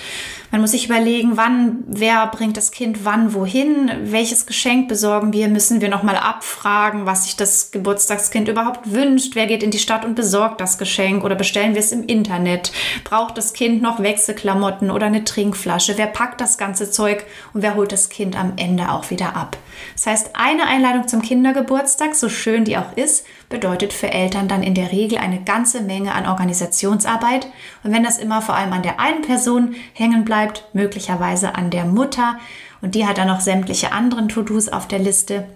man 0.55 0.61
muss 0.61 0.71
sich 0.71 0.87
überlegen, 0.87 1.37
wann, 1.37 1.83
wer 1.89 2.29
bringt 2.29 2.57
das 2.57 2.71
Kind 2.71 3.05
wann 3.05 3.35
wohin, 3.35 3.91
welches 4.05 4.47
Geschenk 4.47 4.87
besorgen 4.87 5.33
wir, 5.33 5.49
müssen 5.49 5.81
wir 5.81 5.89
nochmal 5.89 6.17
abfragen, 6.17 7.07
was 7.07 7.25
sich 7.25 7.35
das 7.35 7.73
Geburtstagskind 7.73 8.47
überhaupt 8.47 8.93
wünscht, 8.93 9.35
wer 9.35 9.49
geht 9.49 9.65
in 9.65 9.73
die 9.73 9.81
Stadt 9.81 10.05
und 10.05 10.15
besorgt 10.15 10.61
das 10.61 10.79
Geschenk? 10.79 11.25
Oder 11.25 11.35
bestellen 11.35 11.75
wir 11.75 11.81
es 11.81 11.91
im 11.91 12.07
Internet, 12.07 12.71
braucht 13.03 13.37
das 13.37 13.53
Kind 13.53 13.83
noch 13.83 14.01
Wechselklamotten 14.01 14.93
oder 14.93 15.07
eine 15.07 15.25
Trinkflasche, 15.25 15.99
wer 15.99 16.07
packt 16.07 16.41
das 16.41 16.57
ganze 16.57 16.89
Zeug? 16.89 17.27
Und 17.53 17.63
wer 17.63 17.75
holt 17.75 17.91
das 17.91 18.09
Kind 18.09 18.39
am 18.39 18.53
Ende 18.55 18.93
auch 18.93 19.11
wieder 19.11 19.35
ab. 19.35 19.57
Das 19.95 20.07
heißt, 20.07 20.31
eine 20.35 20.69
Einladung 20.69 21.09
zum 21.09 21.21
Kindergeburtstag, 21.21 22.15
so 22.15 22.29
schön 22.29 22.65
die 22.65 22.77
auch 22.77 22.97
ist, 22.97 23.27
bedeutet 23.49 23.93
für 23.93 24.11
Eltern 24.11 24.49
dann 24.49 24.63
in 24.63 24.75
der 24.75 24.93
Regel 24.93 25.19
eine 25.19 25.43
ganze 25.43 25.83
Menge 25.83 26.15
an 26.15 26.27
Organisationsarbeit. 26.27 27.47
Und 27.83 27.93
wenn 27.93 28.05
das 28.05 28.19
immer 28.19 28.43
vor 28.43 28.55
allem 28.55 28.73
an 28.73 28.83
der 28.83 29.01
einen 29.01 29.23
Person 29.23 29.75
hängen 29.93 30.25
bleibt, 30.25 30.65
möglicherweise 30.73 31.55
an 31.55 31.71
der 31.71 31.85
Mutter, 31.85 32.39
und 32.81 32.95
die 32.95 33.07
hat 33.07 33.19
dann 33.19 33.29
noch 33.29 33.41
sämtliche 33.41 33.93
anderen 33.93 34.29
To-Dos 34.29 34.69
auf 34.69 34.89
der 34.89 34.99
Liste, 34.99 35.47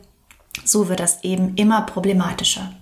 so 0.65 0.89
wird 0.89 1.01
das 1.01 1.25
eben 1.25 1.55
immer 1.57 1.83
problematischer. 1.83 2.73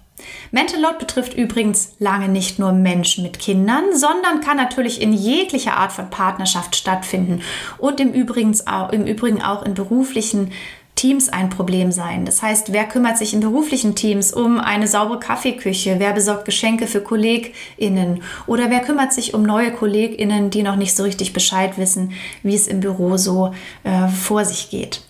Mental 0.51 0.81
Load 0.81 0.97
betrifft 0.99 1.35
übrigens 1.35 1.95
lange 1.99 2.29
nicht 2.29 2.59
nur 2.59 2.73
Menschen 2.73 3.23
mit 3.23 3.38
Kindern, 3.38 3.85
sondern 3.95 4.40
kann 4.40 4.57
natürlich 4.57 5.03
in 5.03 5.12
jeglicher 5.12 5.77
Art 5.77 5.92
von 5.92 6.11
Partnerschaft 6.11 6.77
stattfinden 6.77 7.42
und 7.79 8.01
im 8.01 8.12
Übrigen 8.12 8.57
auch, 8.66 8.92
im 8.92 9.07
Übrigen 9.07 9.42
auch 9.42 9.62
in 9.62 9.75
beruflichen 9.75 10.53
Teams 10.97 11.29
ein 11.29 11.51
Problem 11.51 11.93
sein. 11.93 12.25
Das 12.25 12.43
heißt, 12.43 12.73
wer 12.73 12.85
kümmert 12.85 13.19
sich 13.19 13.35
in 13.35 13.41
beruflichen 13.41 13.95
Teams 13.95 14.33
um 14.33 14.59
eine 14.59 14.89
saubere 14.89 15.21
Kaffeeküche? 15.21 15.97
Wer 15.99 16.13
besorgt 16.13 16.47
Geschenke 16.47 16.87
für 16.87 17.03
KollegInnen? 17.03 18.23
Oder 18.47 18.71
wer 18.71 18.81
kümmert 18.81 19.13
sich 19.13 19.35
um 19.35 19.43
neue 19.43 19.73
KollegInnen, 19.73 20.51
die 20.51 20.63
noch 20.63 20.77
nicht 20.77 20.97
so 20.97 21.05
richtig 21.05 21.33
Bescheid 21.33 21.79
wissen, 21.79 22.13
wie 22.43 22.55
es 22.55 22.67
im 22.67 22.81
Büro 22.81 23.19
so 23.19 23.53
äh, 23.85 24.09
vor 24.09 24.45
sich 24.45 24.71
geht? 24.71 25.03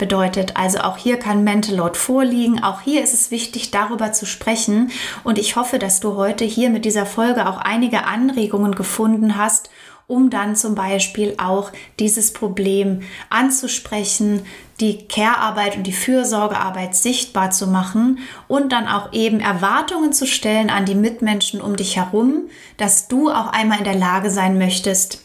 Bedeutet 0.00 0.56
also, 0.56 0.78
auch 0.78 0.96
hier 0.96 1.18
kann 1.18 1.44
Mental 1.44 1.76
Load 1.76 1.96
vorliegen. 1.96 2.64
Auch 2.64 2.80
hier 2.80 3.04
ist 3.04 3.12
es 3.12 3.30
wichtig, 3.30 3.70
darüber 3.70 4.12
zu 4.12 4.24
sprechen. 4.24 4.90
Und 5.24 5.38
ich 5.38 5.56
hoffe, 5.56 5.78
dass 5.78 6.00
du 6.00 6.16
heute 6.16 6.46
hier 6.46 6.70
mit 6.70 6.86
dieser 6.86 7.04
Folge 7.04 7.46
auch 7.46 7.58
einige 7.58 8.06
Anregungen 8.06 8.74
gefunden 8.74 9.36
hast, 9.36 9.68
um 10.10 10.28
dann 10.28 10.56
zum 10.56 10.74
Beispiel 10.74 11.34
auch 11.38 11.70
dieses 11.98 12.32
Problem 12.32 13.02
anzusprechen, 13.30 14.42
die 14.80 15.06
Care-Arbeit 15.06 15.76
und 15.76 15.84
die 15.84 15.92
Fürsorgearbeit 15.92 16.94
sichtbar 16.96 17.50
zu 17.50 17.68
machen 17.68 18.18
und 18.48 18.72
dann 18.72 18.88
auch 18.88 19.12
eben 19.12 19.40
Erwartungen 19.40 20.12
zu 20.12 20.26
stellen 20.26 20.68
an 20.68 20.84
die 20.84 20.94
Mitmenschen 20.94 21.60
um 21.60 21.76
dich 21.76 21.96
herum, 21.96 22.48
dass 22.76 23.08
du 23.08 23.30
auch 23.30 23.48
einmal 23.52 23.78
in 23.78 23.84
der 23.84 23.94
Lage 23.94 24.30
sein 24.30 24.58
möchtest, 24.58 25.22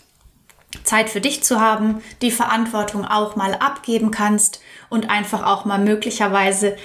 Zeit 0.83 1.09
für 1.09 1.21
dich 1.21 1.43
zu 1.43 1.59
haben, 1.59 2.01
die 2.21 2.31
Verantwortung 2.31 3.05
auch 3.05 3.35
mal 3.35 3.55
abgeben 3.55 4.11
kannst 4.11 4.61
und 4.89 5.09
einfach 5.09 5.43
auch 5.45 5.65
mal 5.65 5.79
möglicherweise 5.79 6.75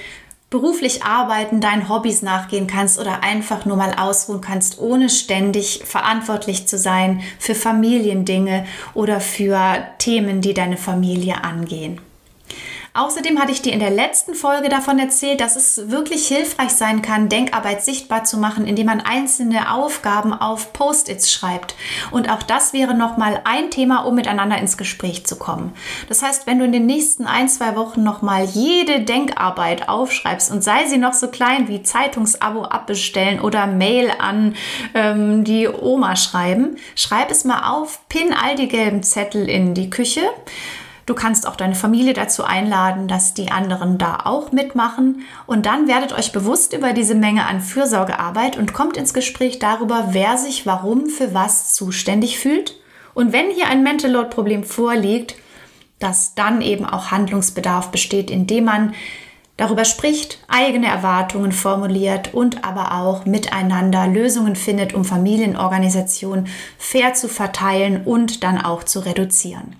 beruflich 0.50 1.04
arbeiten, 1.04 1.60
deinen 1.60 1.88
Hobbys 1.88 2.22
nachgehen 2.22 2.66
kannst 2.66 2.98
oder 2.98 3.22
einfach 3.22 3.64
nur 3.64 3.76
mal 3.76 3.94
ausruhen 3.94 4.40
kannst, 4.40 4.80
ohne 4.80 5.08
ständig 5.08 5.82
verantwortlich 5.84 6.66
zu 6.66 6.76
sein 6.76 7.22
für 7.38 7.54
Familiendinge 7.54 8.66
oder 8.92 9.20
für 9.20 9.84
Themen, 9.98 10.40
die 10.40 10.52
deine 10.52 10.76
Familie 10.76 11.44
angehen. 11.44 12.00
Außerdem 12.92 13.38
hatte 13.38 13.52
ich 13.52 13.62
dir 13.62 13.72
in 13.72 13.78
der 13.78 13.90
letzten 13.90 14.34
Folge 14.34 14.68
davon 14.68 14.98
erzählt, 14.98 15.40
dass 15.40 15.54
es 15.54 15.90
wirklich 15.90 16.26
hilfreich 16.26 16.70
sein 16.70 17.02
kann, 17.02 17.28
Denkarbeit 17.28 17.84
sichtbar 17.84 18.24
zu 18.24 18.36
machen, 18.36 18.66
indem 18.66 18.86
man 18.86 19.00
einzelne 19.00 19.72
Aufgaben 19.72 20.32
auf 20.32 20.72
Post-its 20.72 21.32
schreibt. 21.32 21.76
Und 22.10 22.28
auch 22.28 22.42
das 22.42 22.72
wäre 22.72 22.94
nochmal 22.94 23.42
ein 23.44 23.70
Thema, 23.70 24.00
um 24.00 24.16
miteinander 24.16 24.58
ins 24.58 24.76
Gespräch 24.76 25.24
zu 25.24 25.36
kommen. 25.36 25.72
Das 26.08 26.22
heißt, 26.24 26.48
wenn 26.48 26.58
du 26.58 26.64
in 26.64 26.72
den 26.72 26.86
nächsten 26.86 27.26
ein, 27.26 27.48
zwei 27.48 27.76
Wochen 27.76 28.02
nochmal 28.02 28.44
jede 28.44 29.02
Denkarbeit 29.02 29.88
aufschreibst 29.88 30.50
und 30.50 30.64
sei 30.64 30.86
sie 30.86 30.98
noch 30.98 31.14
so 31.14 31.28
klein 31.28 31.68
wie 31.68 31.84
Zeitungsabo 31.84 32.64
abbestellen 32.64 33.40
oder 33.40 33.68
Mail 33.68 34.10
an 34.18 34.56
ähm, 34.94 35.44
die 35.44 35.68
Oma 35.68 36.16
schreiben, 36.16 36.76
schreib 36.96 37.30
es 37.30 37.44
mal 37.44 37.70
auf, 37.70 38.00
pin 38.08 38.34
all 38.34 38.56
die 38.56 38.68
gelben 38.68 39.04
Zettel 39.04 39.48
in 39.48 39.74
die 39.74 39.90
Küche 39.90 40.22
Du 41.10 41.16
kannst 41.16 41.48
auch 41.48 41.56
deine 41.56 41.74
Familie 41.74 42.12
dazu 42.12 42.44
einladen, 42.44 43.08
dass 43.08 43.34
die 43.34 43.50
anderen 43.50 43.98
da 43.98 44.20
auch 44.26 44.52
mitmachen. 44.52 45.22
Und 45.44 45.66
dann 45.66 45.88
werdet 45.88 46.12
euch 46.12 46.30
bewusst 46.30 46.72
über 46.72 46.92
diese 46.92 47.16
Menge 47.16 47.46
an 47.46 47.60
Fürsorgearbeit 47.60 48.56
und 48.56 48.74
kommt 48.74 48.96
ins 48.96 49.12
Gespräch 49.12 49.58
darüber, 49.58 50.10
wer 50.12 50.36
sich 50.36 50.66
warum 50.66 51.08
für 51.08 51.34
was 51.34 51.74
zuständig 51.74 52.38
fühlt. 52.38 52.76
Und 53.12 53.32
wenn 53.32 53.50
hier 53.50 53.66
ein 53.66 53.82
Mental 53.82 54.12
Load 54.12 54.30
Problem 54.30 54.62
vorliegt, 54.62 55.34
dass 55.98 56.36
dann 56.36 56.62
eben 56.62 56.86
auch 56.86 57.10
Handlungsbedarf 57.10 57.90
besteht, 57.90 58.30
indem 58.30 58.66
man 58.66 58.94
darüber 59.56 59.84
spricht, 59.84 60.38
eigene 60.46 60.86
Erwartungen 60.86 61.50
formuliert 61.50 62.34
und 62.34 62.62
aber 62.64 62.94
auch 62.94 63.26
miteinander 63.26 64.06
Lösungen 64.06 64.54
findet, 64.54 64.94
um 64.94 65.04
Familienorganisationen 65.04 66.46
fair 66.78 67.14
zu 67.14 67.26
verteilen 67.26 68.04
und 68.04 68.44
dann 68.44 68.58
auch 68.58 68.84
zu 68.84 69.00
reduzieren. 69.00 69.74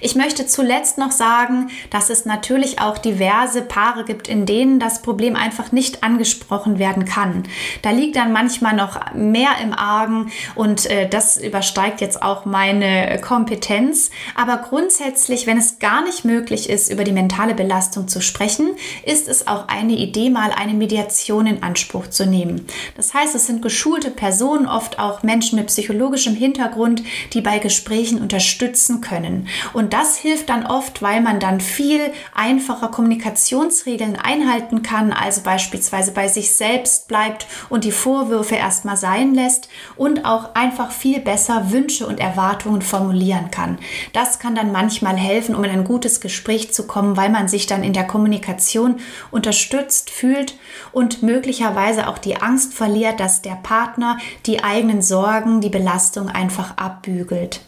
Ich 0.00 0.14
möchte 0.14 0.46
zuletzt 0.46 0.98
noch 0.98 1.12
sagen, 1.12 1.70
dass 1.90 2.10
es 2.10 2.24
natürlich 2.24 2.80
auch 2.80 2.98
diverse 2.98 3.62
Paare 3.62 4.04
gibt, 4.04 4.28
in 4.28 4.46
denen 4.46 4.78
das 4.78 5.02
Problem 5.02 5.36
einfach 5.36 5.72
nicht 5.72 6.04
angesprochen 6.04 6.78
werden 6.78 7.04
kann. 7.04 7.44
Da 7.82 7.90
liegt 7.90 8.16
dann 8.16 8.32
manchmal 8.32 8.74
noch 8.74 9.14
mehr 9.14 9.50
im 9.62 9.72
Argen 9.72 10.30
und 10.54 10.86
äh, 10.90 11.08
das 11.08 11.36
übersteigt 11.36 12.00
jetzt 12.00 12.22
auch 12.22 12.44
meine 12.44 13.20
Kompetenz. 13.20 14.10
Aber 14.34 14.58
grundsätzlich, 14.58 15.46
wenn 15.46 15.58
es 15.58 15.78
gar 15.78 16.04
nicht 16.04 16.24
möglich 16.24 16.68
ist, 16.68 16.92
über 16.92 17.04
die 17.04 17.12
mentale 17.12 17.54
Belastung 17.54 18.08
zu 18.08 18.20
sprechen, 18.20 18.70
ist 19.04 19.28
es 19.28 19.46
auch 19.46 19.68
eine 19.68 19.94
Idee, 19.94 20.30
mal 20.30 20.50
eine 20.52 20.74
Mediation 20.74 21.46
in 21.46 21.62
Anspruch 21.62 22.08
zu 22.08 22.26
nehmen. 22.26 22.66
Das 22.96 23.14
heißt, 23.14 23.34
es 23.34 23.46
sind 23.46 23.62
geschulte 23.62 24.10
Personen, 24.10 24.66
oft 24.66 24.98
auch 24.98 25.22
Menschen 25.22 25.58
mit 25.58 25.68
psychologischem 25.68 26.34
Hintergrund, 26.34 27.02
die 27.32 27.40
bei 27.40 27.58
Gesprächen 27.58 28.20
unterstützen 28.20 29.00
können. 29.00 29.48
Und 29.72 29.92
das 29.92 30.16
hilft 30.16 30.48
dann 30.48 30.66
oft, 30.66 31.02
weil 31.02 31.20
man 31.20 31.40
dann 31.40 31.60
viel 31.60 32.12
einfacher 32.34 32.88
Kommunikationsregeln 32.88 34.16
einhalten 34.16 34.82
kann, 34.82 35.12
also 35.12 35.42
beispielsweise 35.42 36.12
bei 36.12 36.28
sich 36.28 36.54
selbst 36.54 37.08
bleibt 37.08 37.46
und 37.68 37.84
die 37.84 37.92
Vorwürfe 37.92 38.56
erstmal 38.56 38.96
sein 38.96 39.34
lässt 39.34 39.68
und 39.96 40.24
auch 40.24 40.54
einfach 40.54 40.90
viel 40.90 41.20
besser 41.20 41.70
Wünsche 41.70 42.06
und 42.06 42.20
Erwartungen 42.20 42.82
formulieren 42.82 43.50
kann. 43.50 43.78
Das 44.12 44.38
kann 44.38 44.54
dann 44.54 44.72
manchmal 44.72 45.16
helfen, 45.16 45.54
um 45.54 45.64
in 45.64 45.70
ein 45.70 45.84
gutes 45.84 46.20
Gespräch 46.20 46.72
zu 46.72 46.86
kommen, 46.86 47.16
weil 47.16 47.30
man 47.30 47.48
sich 47.48 47.66
dann 47.66 47.84
in 47.84 47.92
der 47.92 48.06
Kommunikation 48.06 48.96
unterstützt 49.30 50.10
fühlt 50.10 50.56
und 50.92 51.22
möglicherweise 51.22 52.08
auch 52.08 52.18
die 52.18 52.40
Angst 52.40 52.74
verliert, 52.74 53.20
dass 53.20 53.42
der 53.42 53.56
Partner 53.62 54.18
die 54.46 54.62
eigenen 54.62 55.02
Sorgen, 55.02 55.60
die 55.60 55.70
Belastung 55.70 56.28
einfach 56.28 56.76
abbügelt. 56.76 57.60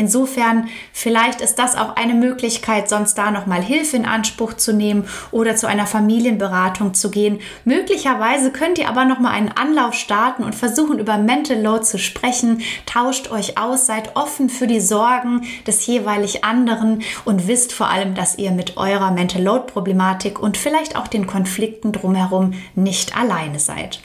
Insofern, 0.00 0.70
vielleicht 0.94 1.42
ist 1.42 1.58
das 1.58 1.76
auch 1.76 1.94
eine 1.94 2.14
Möglichkeit, 2.14 2.88
sonst 2.88 3.18
da 3.18 3.30
nochmal 3.30 3.60
Hilfe 3.60 3.98
in 3.98 4.06
Anspruch 4.06 4.54
zu 4.54 4.72
nehmen 4.72 5.06
oder 5.30 5.56
zu 5.56 5.66
einer 5.66 5.86
Familienberatung 5.86 6.94
zu 6.94 7.10
gehen. 7.10 7.38
Möglicherweise 7.66 8.50
könnt 8.50 8.78
ihr 8.78 8.88
aber 8.88 9.04
nochmal 9.04 9.34
einen 9.34 9.52
Anlauf 9.52 9.92
starten 9.92 10.42
und 10.42 10.54
versuchen, 10.54 10.98
über 10.98 11.18
Mental 11.18 11.60
Load 11.60 11.84
zu 11.84 11.98
sprechen. 11.98 12.62
Tauscht 12.86 13.30
euch 13.30 13.58
aus, 13.58 13.84
seid 13.84 14.16
offen 14.16 14.48
für 14.48 14.66
die 14.66 14.80
Sorgen 14.80 15.42
des 15.66 15.86
jeweilig 15.86 16.44
anderen 16.44 17.02
und 17.26 17.46
wisst 17.46 17.74
vor 17.74 17.90
allem, 17.90 18.14
dass 18.14 18.38
ihr 18.38 18.52
mit 18.52 18.78
eurer 18.78 19.10
Mental 19.10 19.42
Load 19.42 19.70
Problematik 19.70 20.40
und 20.40 20.56
vielleicht 20.56 20.96
auch 20.96 21.08
den 21.08 21.26
Konflikten 21.26 21.92
drumherum 21.92 22.54
nicht 22.74 23.18
alleine 23.18 23.58
seid. 23.58 24.00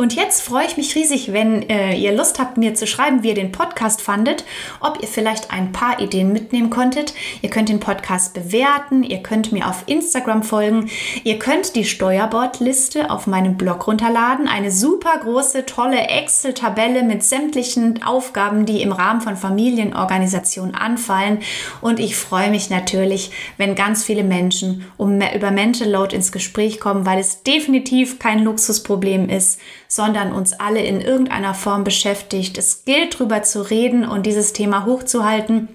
Und 0.00 0.14
jetzt 0.14 0.42
freue 0.42 0.64
ich 0.64 0.76
mich 0.76 0.94
riesig, 0.94 1.32
wenn 1.32 1.68
äh, 1.68 1.96
ihr 1.96 2.12
Lust 2.12 2.38
habt, 2.38 2.56
mir 2.56 2.72
zu 2.76 2.86
schreiben, 2.86 3.24
wie 3.24 3.30
ihr 3.30 3.34
den 3.34 3.50
Podcast 3.50 4.00
fandet, 4.00 4.44
ob 4.78 5.02
ihr 5.02 5.08
vielleicht 5.08 5.50
ein 5.50 5.72
paar 5.72 5.98
Ideen 5.98 6.32
mitnehmen 6.32 6.70
konntet. 6.70 7.14
Ihr 7.42 7.50
könnt 7.50 7.68
den 7.68 7.80
Podcast 7.80 8.32
bewerten, 8.32 9.02
ihr 9.02 9.24
könnt 9.24 9.50
mir 9.50 9.66
auf 9.66 9.82
Instagram 9.86 10.44
folgen, 10.44 10.88
ihr 11.24 11.40
könnt 11.40 11.74
die 11.74 11.84
Steuerbordliste 11.84 13.10
auf 13.10 13.26
meinem 13.26 13.56
Blog 13.56 13.88
runterladen. 13.88 14.46
Eine 14.46 14.70
super 14.70 15.18
große, 15.20 15.66
tolle 15.66 15.98
Excel-Tabelle 15.98 17.02
mit 17.02 17.24
sämtlichen 17.24 18.00
Aufgaben, 18.04 18.66
die 18.66 18.82
im 18.82 18.92
Rahmen 18.92 19.20
von 19.20 19.36
Familienorganisationen 19.36 20.76
anfallen. 20.76 21.40
Und 21.80 21.98
ich 21.98 22.14
freue 22.14 22.50
mich 22.50 22.70
natürlich, 22.70 23.32
wenn 23.56 23.74
ganz 23.74 24.04
viele 24.04 24.22
Menschen 24.22 24.86
um, 24.96 25.20
über 25.34 25.50
Mental 25.50 25.90
Load 25.90 26.14
ins 26.14 26.30
Gespräch 26.30 26.78
kommen, 26.78 27.04
weil 27.04 27.18
es 27.18 27.42
definitiv 27.42 28.20
kein 28.20 28.44
Luxusproblem 28.44 29.28
ist 29.28 29.58
sondern 29.88 30.32
uns 30.32 30.52
alle 30.52 30.80
in 30.80 31.00
irgendeiner 31.00 31.54
Form 31.54 31.82
beschäftigt. 31.82 32.58
Es 32.58 32.84
gilt, 32.84 33.14
darüber 33.14 33.42
zu 33.42 33.62
reden 33.62 34.06
und 34.06 34.26
dieses 34.26 34.52
Thema 34.52 34.84
hochzuhalten. 34.84 35.68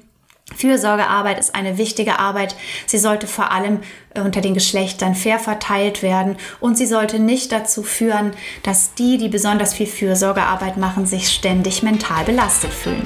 Fürsorgearbeit 0.56 1.40
ist 1.40 1.56
eine 1.56 1.78
wichtige 1.78 2.20
Arbeit. 2.20 2.56
Sie 2.86 2.98
sollte 2.98 3.28
vor 3.28 3.52
allem 3.52 3.80
äh, 4.14 4.22
unter 4.22 4.42
den 4.42 4.54
Geschlechtern 4.54 5.16
fair 5.16 5.40
verteilt 5.40 6.04
werden 6.04 6.38
und 6.60 6.78
sie 6.78 6.86
sollte 6.86 7.18
nicht 7.18 7.52
dazu 7.52 7.82
führen, 7.82 8.34
dass 8.62 8.94
die, 8.94 9.18
die 9.18 9.30
besonders 9.30 9.74
viel 9.74 9.88
Fürsorgearbeit 9.88 10.78
machen, 10.78 11.06
sich 11.06 11.30
ständig 11.30 11.82
mental 11.82 12.24
belastet 12.26 12.72
fühlen. 12.72 13.04